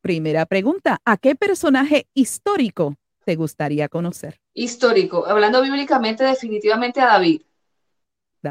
[0.00, 4.40] Primera pregunta, ¿a qué personaje histórico te gustaría conocer?
[4.54, 7.42] Histórico, hablando bíblicamente, definitivamente a David.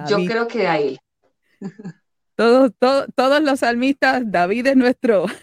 [0.10, 1.00] Yo creo que a él.
[2.36, 2.72] Todos,
[3.16, 5.26] todos, los salmistas, David es nuestro.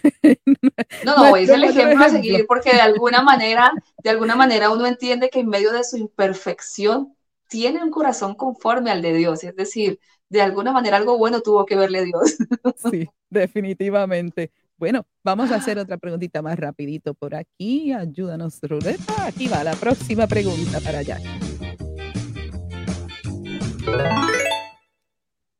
[1.04, 3.70] No, no, es el ejemplo a seguir porque de alguna manera,
[4.02, 7.14] de alguna manera uno entiende que en medio de su imperfección
[7.48, 11.64] tiene un corazón conforme al de Dios, es decir, de alguna manera algo bueno tuvo
[11.66, 12.36] que verle Dios.
[12.92, 14.50] Sí, definitivamente.
[14.76, 17.92] Bueno, vamos a hacer otra preguntita más rapidito por aquí.
[17.92, 19.26] Ayúdanos, Ruleta.
[19.26, 21.18] Aquí va la próxima pregunta para allá.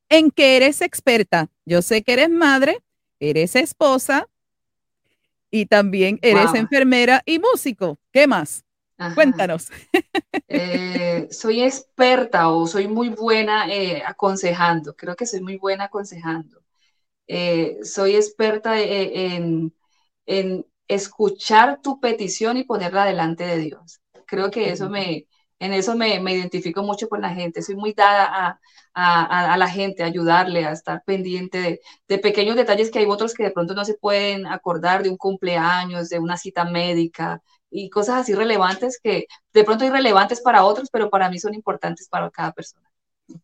[0.08, 1.48] ¿En qué eres experta?
[1.64, 2.78] Yo sé que eres madre,
[3.20, 4.28] eres esposa
[5.50, 7.98] y también eres enfermera y músico.
[8.12, 8.64] ¿Qué más?
[9.14, 9.68] Cuéntanos.
[10.48, 14.96] Eh, soy experta o soy muy buena eh, aconsejando.
[14.96, 16.62] Creo que soy muy buena aconsejando.
[17.26, 19.74] Eh, soy experta en,
[20.26, 24.00] en, escuchar tu petición y ponerla delante de Dios.
[24.26, 25.26] Creo que eso me,
[25.60, 28.60] en eso me, identifico mucho con la gente, soy muy dada
[28.94, 33.44] a, la gente, a ayudarle, a estar pendiente de, pequeños detalles que hay otros que
[33.44, 38.22] de pronto no se pueden acordar de un cumpleaños, de una cita médica y cosas
[38.22, 42.52] así relevantes que de pronto irrelevantes para otros, pero para mí son importantes para cada
[42.52, 42.88] persona.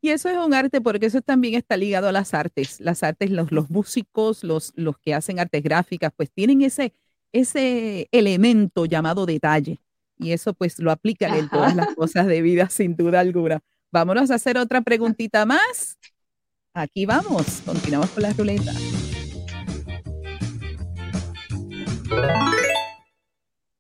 [0.01, 2.81] Y eso es un arte porque eso también está ligado a las artes.
[2.81, 6.95] Las artes, los, los músicos, los, los que hacen artes gráficas, pues tienen ese,
[7.33, 9.79] ese elemento llamado detalle
[10.19, 13.61] y eso pues lo aplica en todas las cosas de vida sin duda alguna.
[13.93, 15.99] Vámonos a hacer otra preguntita más.
[16.73, 18.73] Aquí vamos, continuamos con la ruleta.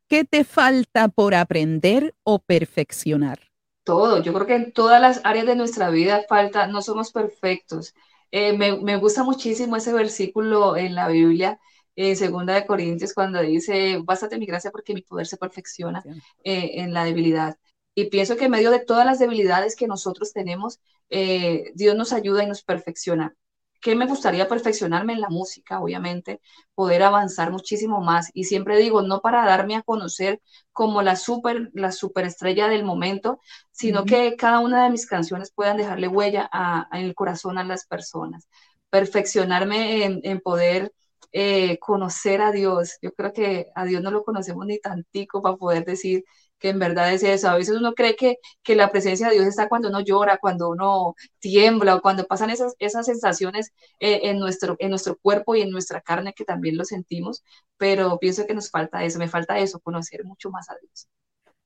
[0.08, 3.40] ¿Qué te falta por aprender o perfeccionar?
[3.82, 7.94] Todo, yo creo que en todas las áreas de nuestra vida falta, no somos perfectos.
[8.30, 11.58] Eh, me, me gusta muchísimo ese versículo en la Biblia
[11.96, 16.02] en Segunda de Corintios cuando dice, bástate mi gracia porque mi poder se perfecciona
[16.42, 17.56] eh, en la debilidad.
[17.94, 20.80] Y pienso que en medio de todas las debilidades que nosotros tenemos,
[21.10, 23.34] eh, Dios nos ayuda y nos perfecciona.
[23.80, 26.40] ¿Qué me gustaría perfeccionarme en la música, obviamente,
[26.74, 28.30] poder avanzar muchísimo más.
[28.32, 30.40] Y siempre digo, no para darme a conocer
[30.72, 33.40] como la super, la superestrella del momento,
[33.72, 36.48] sino que cada una de mis canciones puedan dejarle huella
[36.92, 38.48] en el corazón a las personas.
[38.88, 40.90] Perfeccionarme en, en poder
[41.34, 42.98] eh, conocer a Dios.
[43.02, 46.24] Yo creo que a Dios no lo conocemos ni tantico para poder decir
[46.58, 47.48] que en verdad es eso.
[47.48, 50.70] A veces uno cree que, que la presencia de Dios está cuando uno llora, cuando
[50.70, 55.62] uno tiembla o cuando pasan esas, esas sensaciones eh, en, nuestro, en nuestro cuerpo y
[55.62, 57.42] en nuestra carne que también lo sentimos,
[57.76, 61.08] pero pienso que nos falta eso, me falta eso, conocer mucho más a Dios.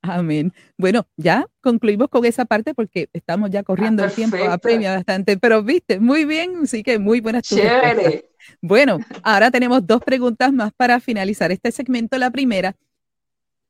[0.03, 0.53] Amén.
[0.77, 5.63] Bueno, ya concluimos con esa parte porque estamos ya corriendo el tiempo, apremia bastante, pero
[5.63, 8.31] viste, muy bien, sí que muy buenas Chévere.
[8.63, 12.17] Bueno, ahora tenemos dos preguntas más para finalizar este segmento.
[12.17, 12.77] La primera,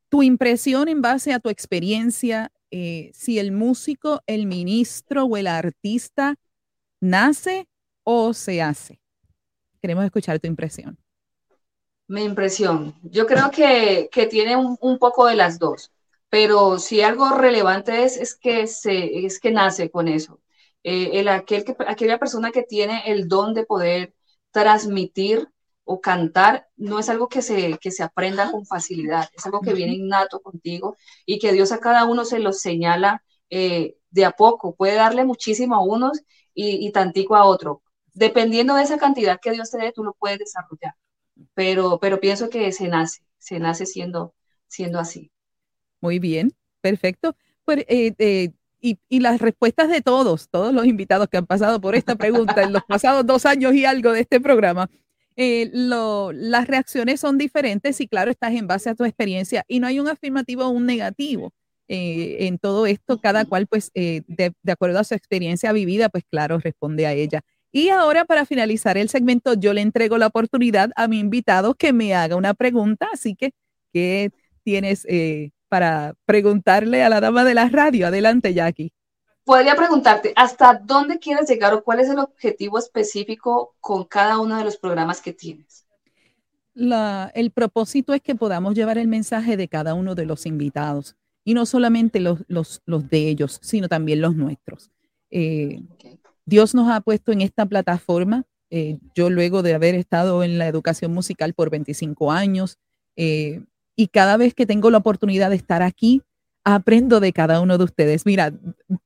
[0.08, 5.46] tu impresión en base a tu experiencia, eh, si el músico, el ministro o el
[5.46, 6.36] artista
[7.00, 7.66] nace
[8.04, 9.00] o se hace.
[9.80, 10.98] Queremos escuchar tu impresión.
[12.06, 15.92] Mi impresión, yo creo que, que tiene un, un, poco de las dos,
[16.30, 20.40] pero si algo relevante es, es, que, se, es que nace con eso.
[20.82, 24.14] Eh, el, aquel que, aquella persona que tiene el don de poder
[24.50, 25.48] transmitir
[25.84, 29.72] o cantar no es algo que se, que se aprenda con facilidad, es algo que
[29.74, 34.32] viene innato contigo y que Dios a cada uno se lo señala eh, de a
[34.32, 34.74] poco.
[34.76, 36.20] Puede darle muchísimo a unos
[36.54, 37.82] y, y tantico a otro.
[38.12, 40.94] Dependiendo de esa cantidad que Dios te dé, tú lo puedes desarrollar
[41.54, 44.34] pero, pero pienso que se nace, se nace siendo,
[44.66, 45.30] siendo así.
[46.00, 47.36] Muy bien, perfecto.
[47.64, 51.80] Pues, eh, eh, y, y, las respuestas de todos, todos los invitados que han pasado
[51.80, 54.88] por esta pregunta en los pasados dos años y algo de este programa,
[55.40, 59.78] eh, lo, las reacciones son diferentes y claro, estás en base a tu experiencia y
[59.78, 61.52] no hay un afirmativo o un negativo.
[61.86, 66.08] Eh, en todo esto, cada cual, pues, eh, de, de acuerdo a su experiencia vivida,
[66.10, 67.40] pues claro, responde a ella.
[67.72, 71.92] Y ahora para finalizar el segmento, yo le entrego la oportunidad a mi invitado que
[71.92, 73.08] me haga una pregunta.
[73.12, 73.52] Así que,
[73.92, 74.30] ¿qué
[74.64, 78.06] tienes eh, para preguntarle a la dama de la radio?
[78.06, 78.92] Adelante, Jackie.
[79.44, 84.56] Podría preguntarte, ¿hasta dónde quieres llegar o cuál es el objetivo específico con cada uno
[84.58, 85.86] de los programas que tienes?
[86.74, 91.16] La, el propósito es que podamos llevar el mensaje de cada uno de los invitados
[91.44, 94.90] y no solamente los, los, los de ellos, sino también los nuestros.
[95.30, 96.20] Eh, okay.
[96.44, 98.44] Dios nos ha puesto en esta plataforma.
[98.70, 102.78] Eh, yo luego de haber estado en la educación musical por 25 años
[103.16, 103.64] eh,
[103.98, 106.22] y cada vez que tengo la oportunidad de estar aquí,
[106.62, 108.24] aprendo de cada uno de ustedes.
[108.24, 108.52] Mira,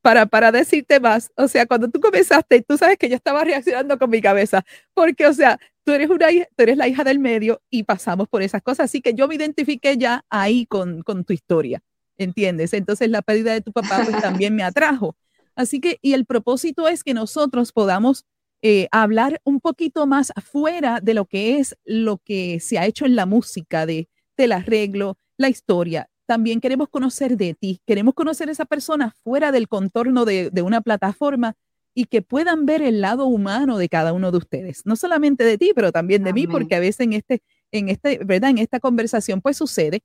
[0.02, 3.98] para, para decirte más, o sea, cuando tú comenzaste, tú sabes que yo estaba reaccionando
[3.98, 7.62] con mi cabeza, porque, o sea, tú eres, una, tú eres la hija del medio
[7.70, 11.32] y pasamos por esas cosas, así que yo me identifiqué ya ahí con, con tu
[11.32, 11.82] historia,
[12.18, 12.74] ¿entiendes?
[12.74, 15.16] Entonces la pérdida de tu papá pues también me atrajo.
[15.56, 18.26] Así que, y el propósito es que nosotros podamos
[18.60, 23.06] eh, hablar un poquito más afuera de lo que es lo que se ha hecho
[23.06, 26.08] en la música, de, del arreglo, la historia.
[26.26, 30.62] También queremos conocer de ti, queremos conocer a esa persona fuera del contorno de, de
[30.62, 31.54] una plataforma
[31.94, 35.58] y que puedan ver el lado humano de cada uno de ustedes, no solamente de
[35.58, 36.46] ti, pero también de Amén.
[36.46, 38.50] mí, porque a veces en este, en este, ¿verdad?
[38.50, 40.02] En esta conversación pues sucede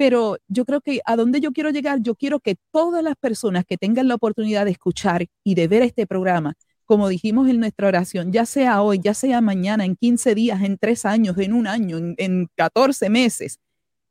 [0.00, 3.66] pero yo creo que a donde yo quiero llegar, yo quiero que todas las personas
[3.66, 6.54] que tengan la oportunidad de escuchar y de ver este programa,
[6.86, 10.78] como dijimos en nuestra oración, ya sea hoy, ya sea mañana, en 15 días, en
[10.78, 13.58] tres años, en un año, en, en 14 meses,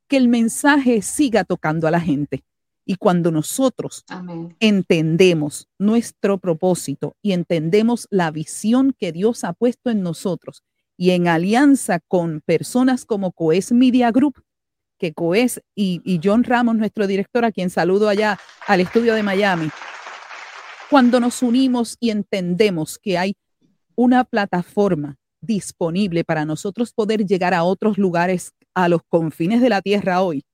[0.10, 2.44] que el mensaje siga tocando a la gente.
[2.86, 4.56] Y cuando nosotros Amén.
[4.60, 10.64] entendemos nuestro propósito y entendemos la visión que Dios ha puesto en nosotros
[10.98, 14.42] y en alianza con personas como Coes Media Group,
[14.98, 19.24] que Coes y, y, John Ramos, nuestro director, a quien saludo allá al estudio de
[19.24, 19.70] Miami,
[20.90, 23.38] cuando nos unimos y entendemos que hay
[23.96, 28.54] una plataforma disponible para nosotros poder llegar a otros lugares,
[28.84, 30.46] a los confines de la tierra hoy,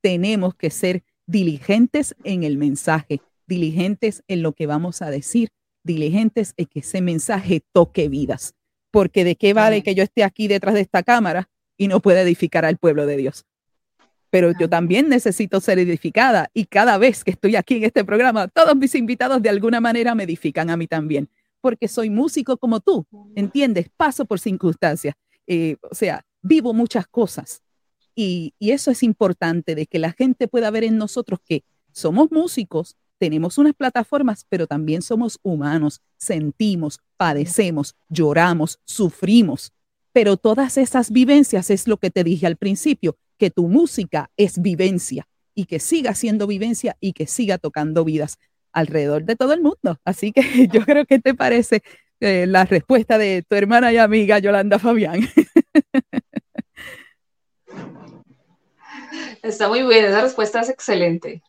[0.00, 5.48] tenemos que ser diligentes en el mensaje, diligentes en lo que vamos a decir,
[5.82, 8.54] diligentes en que ese mensaje toque vidas.
[8.90, 12.20] Porque de qué vale que yo esté aquí detrás de esta cámara y no pueda
[12.20, 13.44] edificar al pueblo de Dios
[14.30, 18.48] pero yo también necesito ser edificada y cada vez que estoy aquí en este programa,
[18.48, 21.28] todos mis invitados de alguna manera me edifican a mí también,
[21.60, 23.06] porque soy músico como tú,
[23.36, 23.90] ¿entiendes?
[23.96, 25.14] Paso por circunstancias,
[25.46, 27.62] eh, o sea, vivo muchas cosas
[28.14, 32.96] y, eso es importante, de que la gente pueda ver en nosotros que somos músicos,
[33.18, 39.72] tenemos unas plataformas, pero también somos humanos, sentimos, padecemos, lloramos, sufrimos.
[40.12, 44.60] Pero todas esas vivencias es lo que te dije al principio, que tu música es
[44.60, 48.38] vivencia y que siga siendo vivencia y que siga tocando vidas
[48.72, 49.98] alrededor de todo el mundo.
[50.04, 50.42] Así que
[50.72, 51.82] yo creo que te parece
[52.20, 55.20] eh, la respuesta de tu hermana y amiga Yolanda Fabián.
[59.42, 61.42] Está muy bien, esa respuesta es excelente.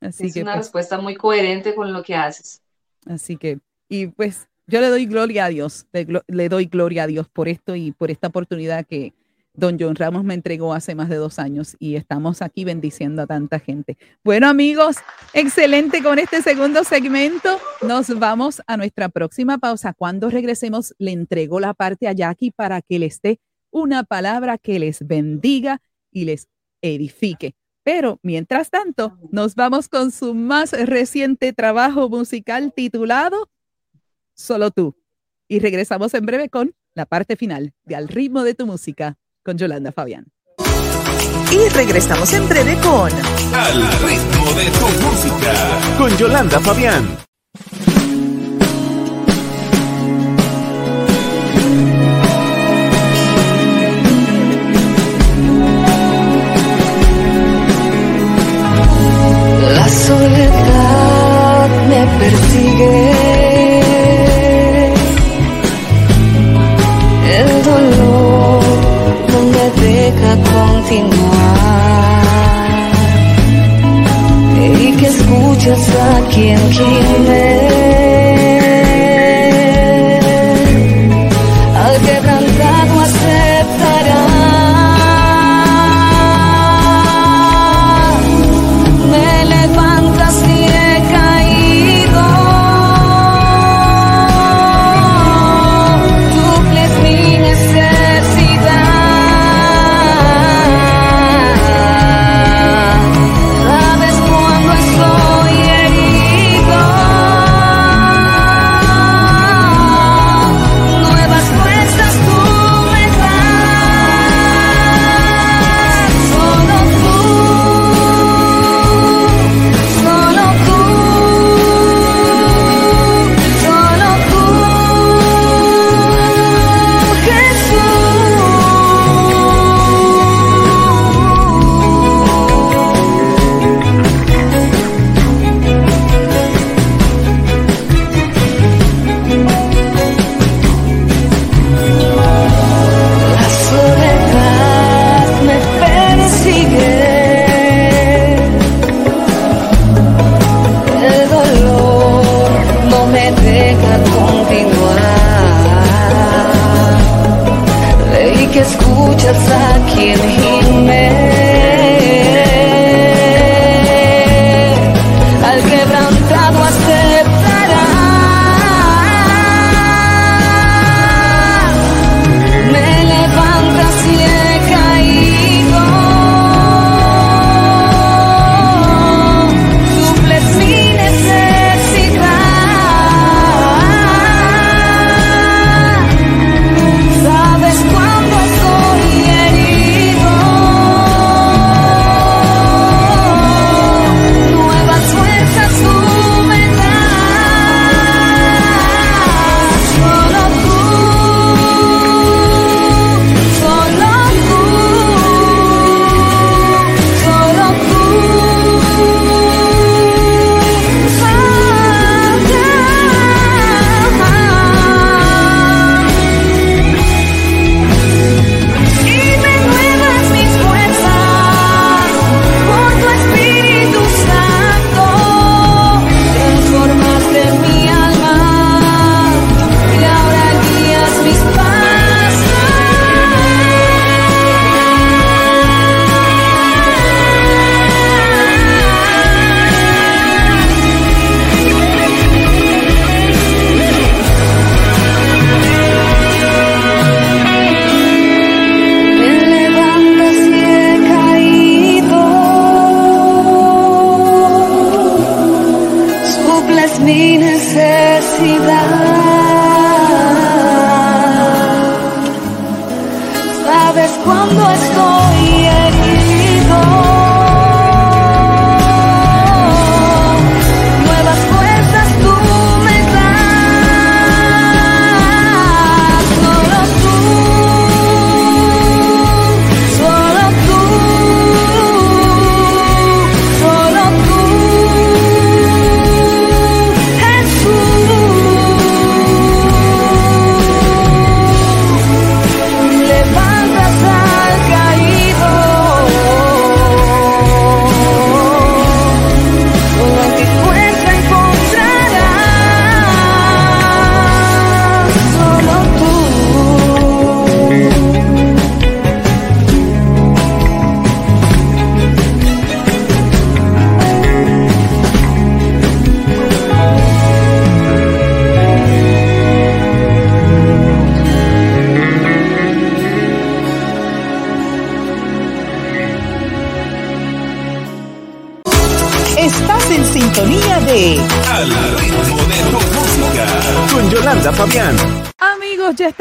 [0.00, 2.62] Así es que, una pues, respuesta muy coherente con lo que haces.
[3.06, 3.58] Así que,
[3.88, 7.48] y pues yo le doy gloria a Dios, le, le doy gloria a Dios por
[7.48, 9.14] esto y por esta oportunidad que,
[9.54, 13.26] don John Ramos me entregó hace más de dos años y estamos aquí bendiciendo a
[13.26, 13.96] tanta gente.
[14.24, 14.96] Bueno amigos,
[15.32, 17.58] excelente con este segundo segmento.
[17.82, 19.94] Nos vamos a nuestra próxima pausa.
[19.94, 23.38] Cuando regresemos, le entrego la parte a Jackie para que les dé
[23.70, 26.48] una palabra que les bendiga y les
[26.92, 27.54] edifique.
[27.82, 33.50] Pero mientras tanto, ah, nos vamos con su más reciente trabajo musical titulado
[34.34, 34.96] Solo tú.
[35.48, 39.58] Y regresamos en breve con la parte final de Al ritmo de tu música con
[39.58, 40.26] Yolanda Fabián.
[41.52, 43.12] Y regresamos en breve con
[43.54, 47.24] Al ritmo de tu música con Yolanda Fabián.
[59.84, 63.10] La soledad me persigue.
[67.38, 68.64] El dolor
[69.30, 71.34] no me deja continuar.
[74.72, 77.73] Y que escuchas a quien quieres.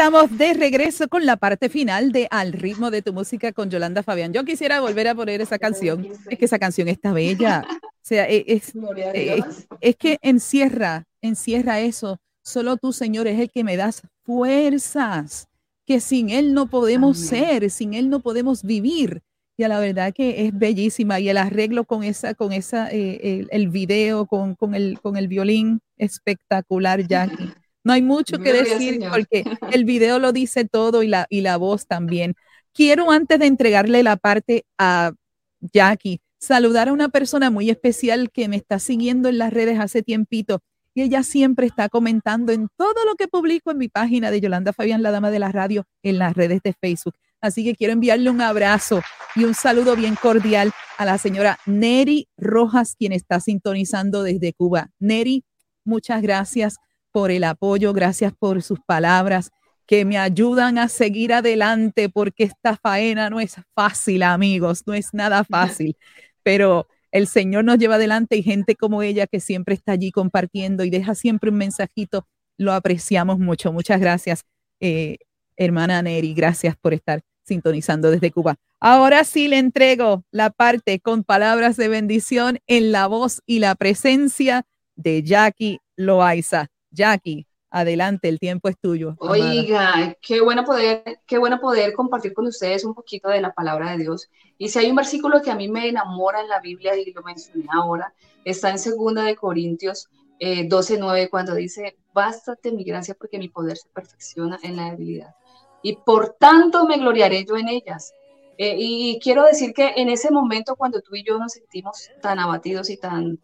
[0.06, 4.04] Estamos de regreso con la parte final de Al ritmo de tu música con Yolanda
[4.04, 4.34] Fabián.
[4.34, 6.06] Yo quisiera volver a poner esa canción.
[6.30, 7.66] Es que esa canción está bella.
[7.66, 12.18] O sea, e- es, a es, es que encierra, encierra eso.
[12.42, 15.48] Solo tú, Señor, es el que me das fuerzas,
[15.86, 17.30] que sin Él no podemos Amén.
[17.30, 19.22] ser, sin Él no podemos vivir.
[19.56, 23.40] Y a la verdad que es bellísima y el arreglo con esa, con esa, eh,
[23.40, 27.54] el, el video, con, con el, con el violín, espectacular, Jackie.
[27.84, 29.12] No hay mucho que Gloria decir Señor.
[29.12, 32.36] porque el video lo dice todo y la, y la voz también.
[32.74, 35.12] Quiero antes de entregarle la parte a
[35.60, 40.02] Jackie, saludar a una persona muy especial que me está siguiendo en las redes hace
[40.02, 40.62] tiempito
[40.96, 44.74] y ella siempre está comentando en todo lo que publico en mi página de Yolanda
[44.74, 47.16] Fabián, la dama de la radio, en las redes de Facebook.
[47.42, 49.02] Así que quiero enviarle un abrazo
[49.36, 54.92] y un saludo bien cordial a la señora Neri Rojas, quien está sintonizando desde Cuba.
[55.00, 55.44] Neri,
[55.84, 56.78] muchas gracias
[57.14, 59.52] por el apoyo, gracias por sus palabras
[59.86, 65.14] que me ayudan a seguir adelante porque esta faena no es fácil, amigos, no es
[65.14, 65.96] nada fácil,
[66.42, 70.84] pero el Señor nos lleva adelante y gente como ella que siempre está allí compartiendo
[70.84, 73.72] y deja siempre un mensajito, lo apreciamos mucho.
[73.72, 74.46] Muchas gracias,
[74.80, 75.18] eh,
[75.56, 78.56] hermana Neri, gracias por estar sintonizando desde Cuba.
[78.80, 83.76] Ahora sí le entrego la parte con palabras de bendición en la voz y la
[83.76, 86.68] presencia de Jackie Loaiza.
[86.94, 89.16] Jackie, adelante, el tiempo es tuyo.
[89.18, 93.92] Oiga, qué bueno poder, qué bueno poder compartir con ustedes un poquito de la palabra
[93.92, 94.30] de Dios.
[94.60, 97.24] Y si hay un versículo que a mí me enamora en la Biblia y lo
[97.24, 98.14] mencioné ahora,
[98.46, 103.78] está en segunda de Corintios eh, 12:9 cuando dice, "Bástate mi gracia porque mi poder
[103.78, 105.36] se perfecciona en la debilidad."
[105.82, 108.14] Y por tanto me gloriaré yo en ellas.
[108.58, 112.40] Eh, y quiero decir que en ese momento cuando tú y yo nos sentimos tan
[112.40, 113.40] abatidos y tan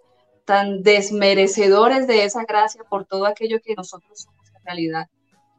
[0.49, 5.05] tan desmerecedores de esa gracia por todo aquello que nosotros somos en realidad.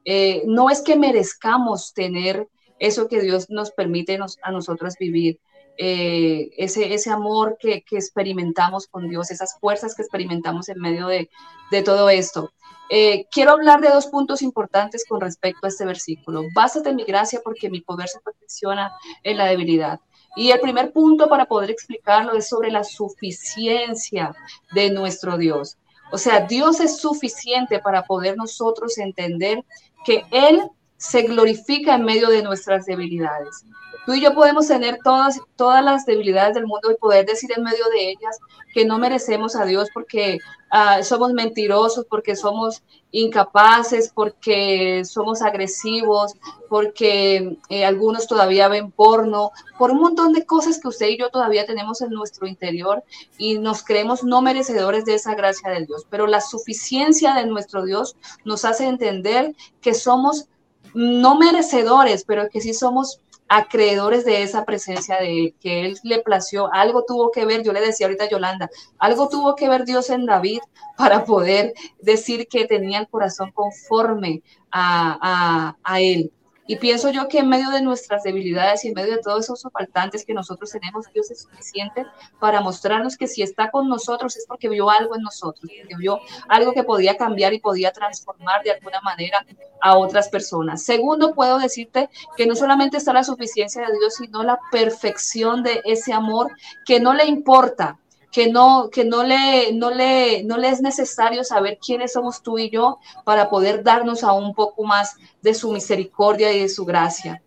[0.04, 2.48] Eh, no es que merezcamos tener
[2.80, 5.38] eso que Dios nos permite a nosotros vivir,
[5.78, 11.06] eh, ese, ese amor que, que experimentamos con Dios, esas fuerzas que experimentamos en medio
[11.06, 11.30] de,
[11.70, 12.50] de todo esto.
[12.90, 16.42] Eh, quiero hablar de dos puntos importantes con respecto a este versículo.
[16.52, 18.90] Básate mi gracia porque mi poder se perfecciona
[19.22, 20.00] en la debilidad.
[20.36, 24.34] Y el primer punto para poder explicarlo es sobre la suficiencia
[24.72, 25.76] de nuestro Dios.
[26.12, 29.64] O sea, Dios es suficiente para poder nosotros entender
[30.04, 30.62] que Él
[31.00, 33.64] se glorifica en medio de nuestras debilidades.
[34.04, 37.62] Tú y yo podemos tener todas, todas las debilidades del mundo y poder decir en
[37.62, 38.38] medio de ellas
[38.74, 40.38] que no merecemos a Dios porque
[40.70, 42.82] ah, somos mentirosos, porque somos
[43.12, 46.34] incapaces, porque somos agresivos,
[46.68, 51.30] porque eh, algunos todavía ven porno, por un montón de cosas que usted y yo
[51.30, 53.02] todavía tenemos en nuestro interior
[53.38, 56.06] y nos creemos no merecedores de esa gracia de Dios.
[56.10, 60.49] Pero la suficiencia de nuestro Dios nos hace entender que somos
[60.94, 66.20] no merecedores, pero que sí somos acreedores de esa presencia de él, que él le
[66.20, 69.84] plació, algo tuvo que ver, yo le decía ahorita a Yolanda, algo tuvo que ver
[69.84, 70.60] Dios en David
[70.96, 76.30] para poder decir que tenía el corazón conforme a, a, a él.
[76.66, 79.62] Y pienso yo que en medio de nuestras debilidades y en medio de todos esos
[79.72, 82.06] faltantes que nosotros tenemos, Dios es suficiente
[82.38, 86.20] para mostrarnos que si está con nosotros es porque vio algo en nosotros, porque vio
[86.48, 89.44] algo que podía cambiar y podía transformar de alguna manera
[89.80, 90.82] a otras personas.
[90.82, 95.80] Segundo, puedo decirte que no solamente está la suficiencia de Dios, sino la perfección de
[95.84, 96.52] ese amor
[96.86, 97.98] que no le importa
[98.30, 102.58] que no, que no le, no le, no le es necesario saber quiénes somos tú
[102.58, 106.84] y yo para poder darnos a un poco más de su misericordia y de su
[106.84, 107.42] gracia.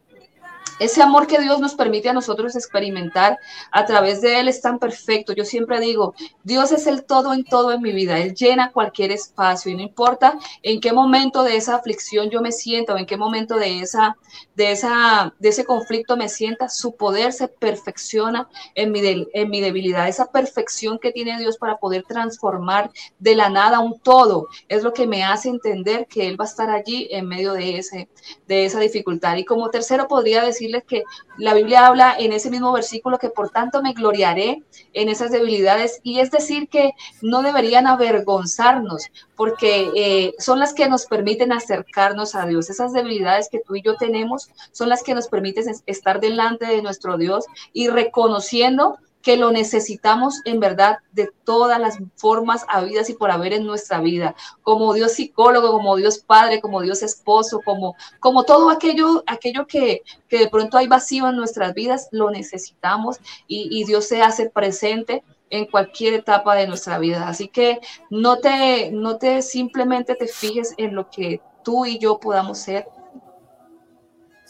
[0.80, 3.40] Ese amor que Dios nos permite a nosotros experimentar
[3.72, 5.34] a través de Él es tan perfecto.
[5.34, 6.14] Yo siempre digo,
[6.44, 8.20] Dios es el todo en todo en mi vida.
[8.20, 12.52] Él llena cualquier espacio y no importa en qué momento de esa aflicción yo me
[12.52, 14.18] sienta o en qué momento de, esa,
[14.56, 19.02] de, esa, de ese conflicto me sienta, su poder se perfecciona en mi,
[19.34, 20.08] en mi debilidad.
[20.08, 24.94] Esa perfección que tiene Dios para poder transformar de la nada un todo es lo
[24.94, 28.10] que me hace entender que Él va a estar allí en medio de, ese,
[28.48, 29.38] de esa dificultad.
[29.38, 31.04] Y como tercero podría decir decirles que
[31.38, 36.00] la Biblia habla en ese mismo versículo que por tanto me gloriaré en esas debilidades
[36.04, 42.36] y es decir que no deberían avergonzarnos porque eh, son las que nos permiten acercarnos
[42.36, 42.70] a Dios.
[42.70, 46.82] Esas debilidades que tú y yo tenemos son las que nos permiten estar delante de
[46.82, 53.14] nuestro Dios y reconociendo que lo necesitamos en verdad de todas las formas habidas y
[53.14, 57.96] por haber en nuestra vida, como Dios psicólogo, como Dios padre, como Dios esposo, como,
[58.20, 63.18] como todo aquello, aquello que, que de pronto hay vacío en nuestras vidas, lo necesitamos
[63.48, 67.30] y, y Dios se hace presente en cualquier etapa de nuestra vida.
[67.30, 72.20] Así que no te, no te simplemente te fijes en lo que tú y yo
[72.20, 72.88] podamos ser,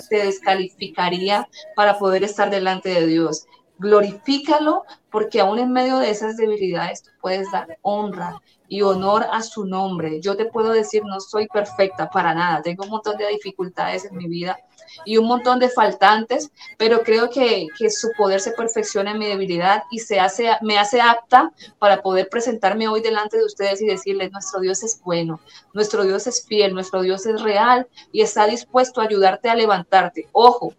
[0.10, 3.46] te descalificaría para poder estar delante de Dios.
[3.80, 9.44] Glorifícalo porque aún en medio de esas debilidades tú puedes dar honra y honor a
[9.44, 10.20] su nombre.
[10.22, 14.18] Yo te puedo decir, no soy perfecta para nada, tengo un montón de dificultades en
[14.18, 14.58] mi vida
[15.06, 19.28] y un montón de faltantes, pero creo que, que su poder se perfecciona en mi
[19.28, 23.86] debilidad y se hace, me hace apta para poder presentarme hoy delante de ustedes y
[23.86, 25.40] decirles, nuestro Dios es bueno,
[25.74, 30.28] nuestro Dios es fiel, nuestro Dios es real y está dispuesto a ayudarte a levantarte.
[30.32, 30.74] Ojo,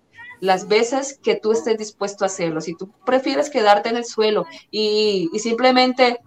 [0.45, 2.61] las veces que tú estés dispuesto a hacerlo.
[2.61, 6.21] Si tú prefieres quedarte en el suelo y, y simplemente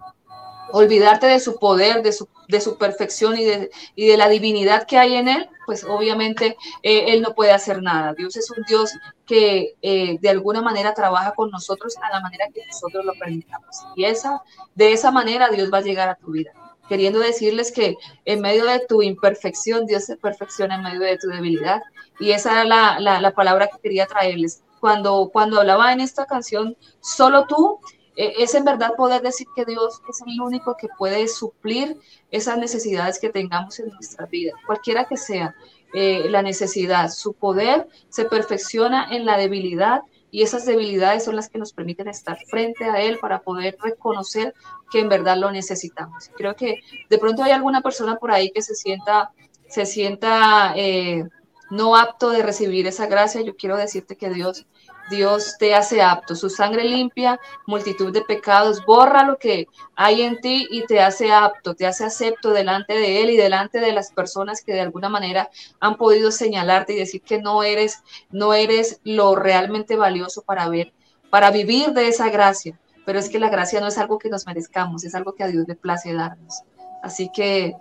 [0.72, 4.86] olvidarte de su poder, de su, de su perfección y de, y de, la divinidad
[4.86, 8.14] que hay en él, pues obviamente eh, él no puede hacer nada.
[8.14, 8.92] Dios es un Dios
[9.26, 13.84] que eh, de alguna manera trabaja con nosotros a la manera que nosotros lo permitamos.
[13.96, 14.42] Y esa,
[14.74, 16.52] de esa manera Dios va a llegar a tu vida.
[16.88, 21.28] Queriendo decirles que en medio de tu imperfección, Dios se perfecciona en medio de tu
[21.28, 21.82] debilidad.
[22.18, 24.62] Y esa era la, la, la palabra que quería traerles.
[24.80, 27.80] Cuando, cuando hablaba en esta canción, solo tú,
[28.18, 31.96] es en verdad poder decir que Dios es el único que puede suplir
[32.32, 35.54] esas necesidades que tengamos en nuestra vida, cualquiera que sea
[35.94, 37.10] eh, la necesidad.
[37.10, 42.08] Su poder se perfecciona en la debilidad y esas debilidades son las que nos permiten
[42.08, 44.54] estar frente a Él para poder reconocer
[44.90, 46.30] que en verdad lo necesitamos.
[46.36, 49.32] Creo que de pronto hay alguna persona por ahí que se sienta,
[49.68, 51.24] se sienta eh,
[51.70, 53.40] no apto de recibir esa gracia.
[53.40, 54.66] Yo quiero decirte que Dios
[55.10, 56.34] Dios te hace apto.
[56.34, 61.32] Su sangre limpia multitud de pecados, borra lo que hay en ti y te hace
[61.32, 65.08] apto, te hace acepto delante de Él y delante de las personas que de alguna
[65.08, 65.50] manera
[65.80, 70.92] han podido señalarte y decir que no eres, no eres lo realmente valioso para ver,
[71.30, 72.78] para vivir de esa gracia.
[73.04, 75.48] Pero es que la gracia no es algo que nos merezcamos, es algo que a
[75.48, 76.62] Dios le place darnos.
[77.02, 77.74] Así que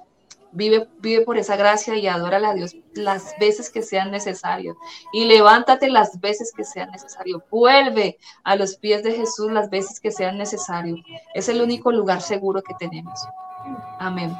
[0.57, 4.75] Vive, vive por esa gracia y adórale a Dios las veces que sean necesarias.
[5.13, 7.39] Y levántate las veces que sean necesarias.
[7.51, 10.97] Vuelve a los pies de Jesús las veces que sean necesarias.
[11.35, 13.19] Es el único lugar seguro que tenemos.
[13.99, 14.35] Amén.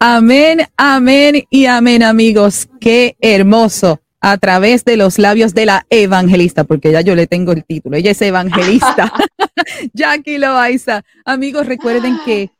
[0.00, 2.68] Amén, amén y amén, amigos.
[2.80, 7.50] Qué hermoso a través de los labios de la evangelista, porque ya yo le tengo
[7.50, 9.12] el título, ella es evangelista,
[9.92, 11.02] Jackie Loaiza.
[11.24, 12.50] Amigos, recuerden que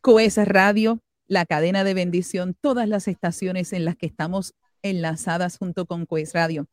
[0.00, 5.86] Coesa Radio, la cadena de bendición, todas las estaciones en las que estamos enlazadas junto
[5.86, 6.66] con Coes Radio,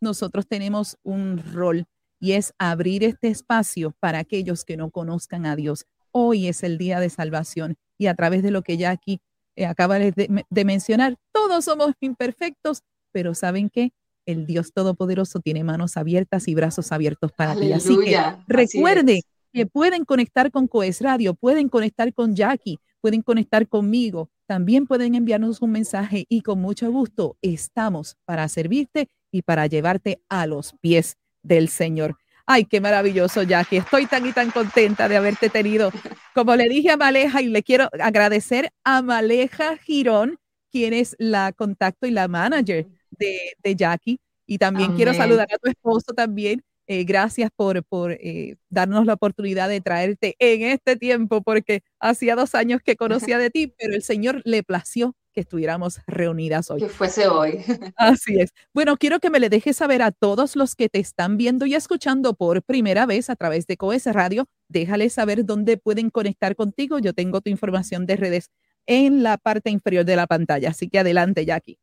[0.00, 1.86] nosotros tenemos un rol
[2.18, 5.86] y es abrir este espacio para aquellos que no conozcan a Dios.
[6.10, 9.20] Hoy es el día de salvación y a través de lo que Jackie
[9.54, 10.12] eh, acaba de,
[10.48, 12.82] de mencionar, todos somos imperfectos,
[13.12, 13.92] pero ¿saben qué?
[14.26, 17.78] El Dios Todopoderoso tiene manos abiertas y brazos abiertos para Aleluya.
[17.78, 17.84] ti.
[17.84, 23.68] Así que recuerde que pueden conectar con Coes Radio, pueden conectar con Jackie, pueden conectar
[23.68, 29.66] conmigo, también pueden enviarnos un mensaje y con mucho gusto estamos para servirte y para
[29.66, 32.16] llevarte a los pies del Señor.
[32.46, 33.78] Ay, qué maravilloso, Jackie.
[33.78, 35.90] Estoy tan y tan contenta de haberte tenido.
[36.34, 40.38] Como le dije a Maleja y le quiero agradecer a Maleja Girón,
[40.70, 42.88] quien es la contacto y la manager
[43.22, 44.20] de, de Jackie.
[44.46, 44.96] Y también Amén.
[44.96, 46.62] quiero saludar a tu esposo también.
[46.88, 52.34] Eh, gracias por, por eh, darnos la oportunidad de traerte en este tiempo, porque hacía
[52.34, 56.80] dos años que conocía de ti, pero el Señor le plació que estuviéramos reunidas hoy.
[56.80, 57.58] Que fuese hoy.
[57.96, 58.52] Así es.
[58.74, 61.74] Bueno, quiero que me le dejes saber a todos los que te están viendo y
[61.74, 66.98] escuchando por primera vez a través de COES Radio, déjales saber dónde pueden conectar contigo.
[66.98, 68.50] Yo tengo tu información de redes
[68.86, 71.78] en la parte inferior de la pantalla, así que adelante, Jackie.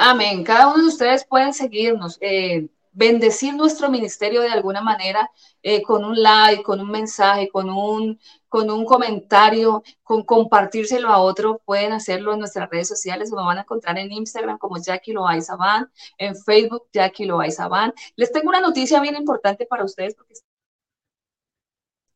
[0.00, 0.44] Amén.
[0.44, 5.28] Cada uno de ustedes pueden seguirnos, eh, bendecir nuestro ministerio de alguna manera
[5.62, 8.18] eh, con un like, con un mensaje, con un,
[8.48, 11.60] con un comentario, con compartírselo a otro.
[11.64, 13.32] Pueden hacerlo en nuestras redes sociales.
[13.32, 17.92] Me van a encontrar en Instagram como Jackie Loaiza Van, en Facebook Jackie Loaiza Van.
[18.16, 20.34] Les tengo una noticia bien importante para ustedes porque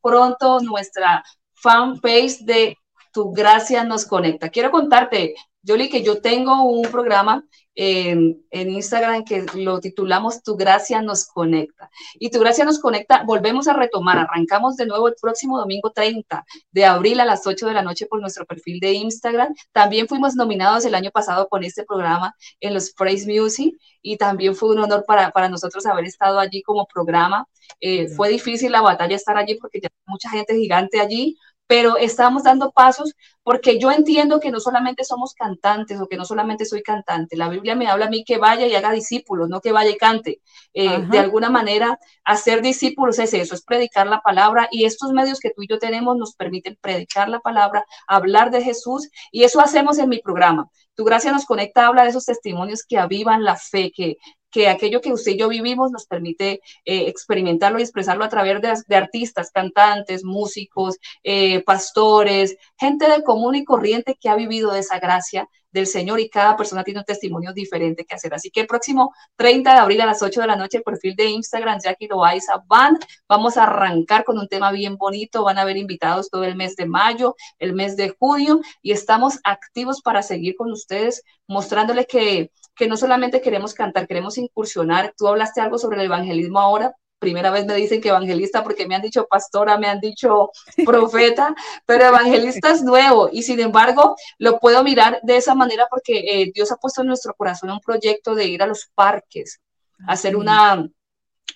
[0.01, 1.24] pronto nuestra
[1.55, 2.76] fanpage de
[3.12, 4.51] Tu Gracia nos conecta.
[4.51, 7.45] Quiero contarte, Yoli, que yo tengo un programa
[7.75, 11.91] en, en, Instagram que lo titulamos Tu Gracia nos conecta.
[12.15, 16.45] Y Tu Gracia nos conecta, volvemos a retomar, arrancamos de nuevo el próximo domingo 30
[16.71, 19.55] de abril a las 8 de la noche por nuestro perfil de Instagram.
[19.73, 24.55] También fuimos nominados el año pasado con este programa en los Praise Music y también
[24.55, 27.47] fue un honor para, para nosotros haber estado allí como programa.
[27.81, 31.37] Eh, fue difícil la batalla estar allí porque ya mucha gente gigante allí,
[31.67, 36.25] pero estamos dando pasos porque yo entiendo que no solamente somos cantantes o que no
[36.25, 39.61] solamente soy cantante, la Biblia me habla a mí que vaya y haga discípulos, no
[39.61, 40.41] que vaya y cante.
[40.75, 45.41] Eh, de alguna manera, hacer discípulos es eso, es predicar la palabra y estos medios
[45.41, 49.61] que tú y yo tenemos nos permiten predicar la palabra, hablar de Jesús y eso
[49.61, 50.69] hacemos en mi programa.
[50.95, 54.19] Tu gracia nos conecta, habla de esos testimonios que avivan la fe, que,
[54.53, 58.86] que aquello que usted y yo vivimos nos permite eh, experimentarlo y expresarlo a través
[58.86, 64.80] de, artistas, cantantes, músicos, eh, pastores, gente de común y corriente que ha vivido de
[64.80, 68.34] esa gracia del Señor y cada persona tiene un testimonio diferente que hacer.
[68.34, 71.16] Así que el próximo 30 de abril a las 8 de la noche, el perfil
[71.16, 75.62] de Instagram, Jackie Loaiza, van, vamos a arrancar con un tema bien bonito, van a
[75.62, 80.22] haber invitados todo el mes de mayo, el mes de junio y estamos activos para
[80.22, 82.50] seguir con ustedes mostrándoles que
[82.83, 85.14] que no solamente queremos cantar, queremos incursionar.
[85.16, 88.97] Tú hablaste algo sobre el evangelismo ahora, primera vez me dicen que evangelista porque me
[88.97, 90.51] han dicho pastora, me han dicho
[90.85, 91.55] profeta,
[91.87, 93.28] pero evangelista es nuevo.
[93.33, 97.07] Y sin embargo lo puedo mirar de esa manera porque eh, Dios ha puesto en
[97.07, 99.61] nuestro corazón un proyecto de ir a los parques,
[100.09, 100.85] hacer una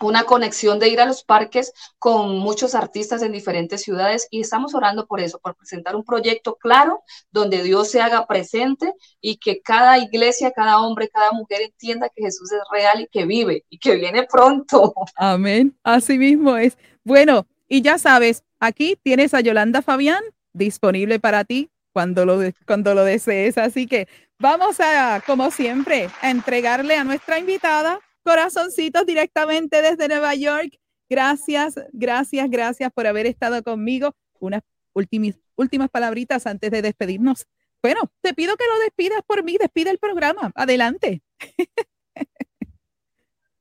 [0.01, 4.75] una conexión de ir a los parques con muchos artistas en diferentes ciudades y estamos
[4.75, 9.61] orando por eso, por presentar un proyecto claro donde Dios se haga presente y que
[9.63, 13.79] cada iglesia, cada hombre, cada mujer entienda que Jesús es real y que vive y
[13.79, 14.95] que viene pronto.
[15.17, 15.77] Amén.
[15.83, 16.77] Así mismo es.
[17.05, 20.23] Bueno, y ya sabes, aquí tienes a Yolanda Fabián
[20.53, 23.59] disponible para ti cuando lo, cuando lo desees.
[23.59, 24.09] Así que
[24.39, 30.77] vamos a, como siempre, a entregarle a nuestra invitada corazoncitos directamente desde Nueva York.
[31.09, 34.17] Gracias, gracias, gracias por haber estado conmigo.
[34.41, 34.63] Unas
[34.93, 37.47] últimas, últimas palabritas antes de despedirnos.
[37.81, 40.51] Bueno, te pido que lo despidas por mí, despide el programa.
[40.57, 41.23] Adelante.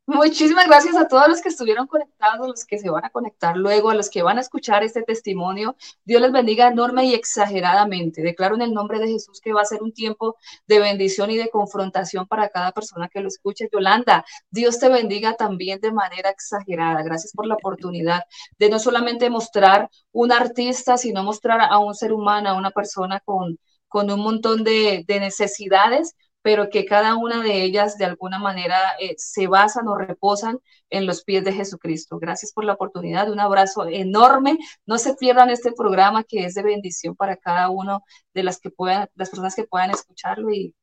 [0.08, 3.90] Muchísimas gracias a todos los que estuvieron conectados, los que se van a conectar luego,
[3.90, 5.76] a los que van a escuchar este testimonio.
[6.04, 8.22] Dios les bendiga enorme y exageradamente.
[8.22, 10.36] Declaro en el nombre de Jesús que va a ser un tiempo
[10.68, 13.68] de bendición y de confrontación para cada persona que lo escuche.
[13.74, 17.02] Yolanda, Dios te bendiga también de manera exagerada.
[17.02, 18.22] Gracias por la oportunidad
[18.60, 23.22] de no solamente mostrar un artista, sino mostrar a un ser humano, a una persona
[23.22, 26.16] con, con un montón de, de necesidades
[26.46, 30.60] pero que cada una de ellas de alguna manera eh, se basan o reposan
[30.92, 32.20] en los pies de Jesucristo.
[32.20, 34.60] Gracias por la oportunidad, un abrazo enorme.
[34.86, 38.04] No se pierdan este programa que es de bendición para cada uno
[38.36, 40.76] de las que puedan, las personas que puedan escucharlo y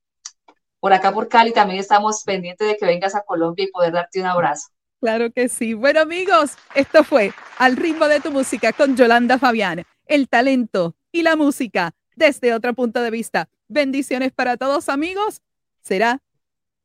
[0.80, 4.18] por acá por Cali también estamos pendientes de que vengas a Colombia y poder darte
[4.18, 4.66] un abrazo.
[5.00, 5.74] Claro que sí.
[5.74, 11.22] Bueno amigos, esto fue Al ritmo de tu música con Yolanda Fabián, el talento y
[11.22, 13.48] la música desde otro punto de vista.
[13.68, 15.40] Bendiciones para todos amigos
[15.82, 16.20] será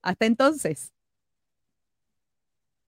[0.02, 0.92] hasta entonces.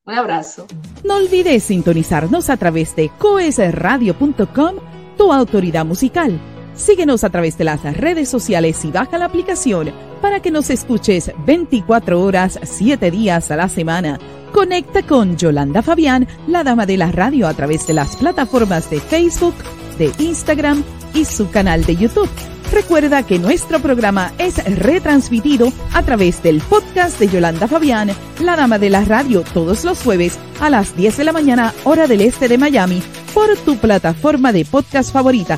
[0.05, 0.66] Un abrazo.
[1.03, 4.76] No olvides sintonizarnos a través de coesradio.com,
[5.18, 6.39] tu autoridad musical.
[6.74, 9.91] Síguenos a través de las redes sociales y baja la aplicación
[10.22, 14.18] para que nos escuches 24 horas, 7 días a la semana.
[14.53, 18.99] Conecta con Yolanda Fabián, la dama de la radio, a través de las plataformas de
[18.99, 19.55] Facebook,
[19.97, 20.84] de Instagram
[21.14, 22.30] y su canal de YouTube.
[22.72, 28.11] Recuerda que nuestro programa es retransmitido a través del podcast de Yolanda Fabián,
[28.41, 32.05] la dama de la radio, todos los jueves a las 10 de la mañana, hora
[32.05, 33.01] del este de Miami,
[33.34, 35.57] por tu plataforma de podcast favorita.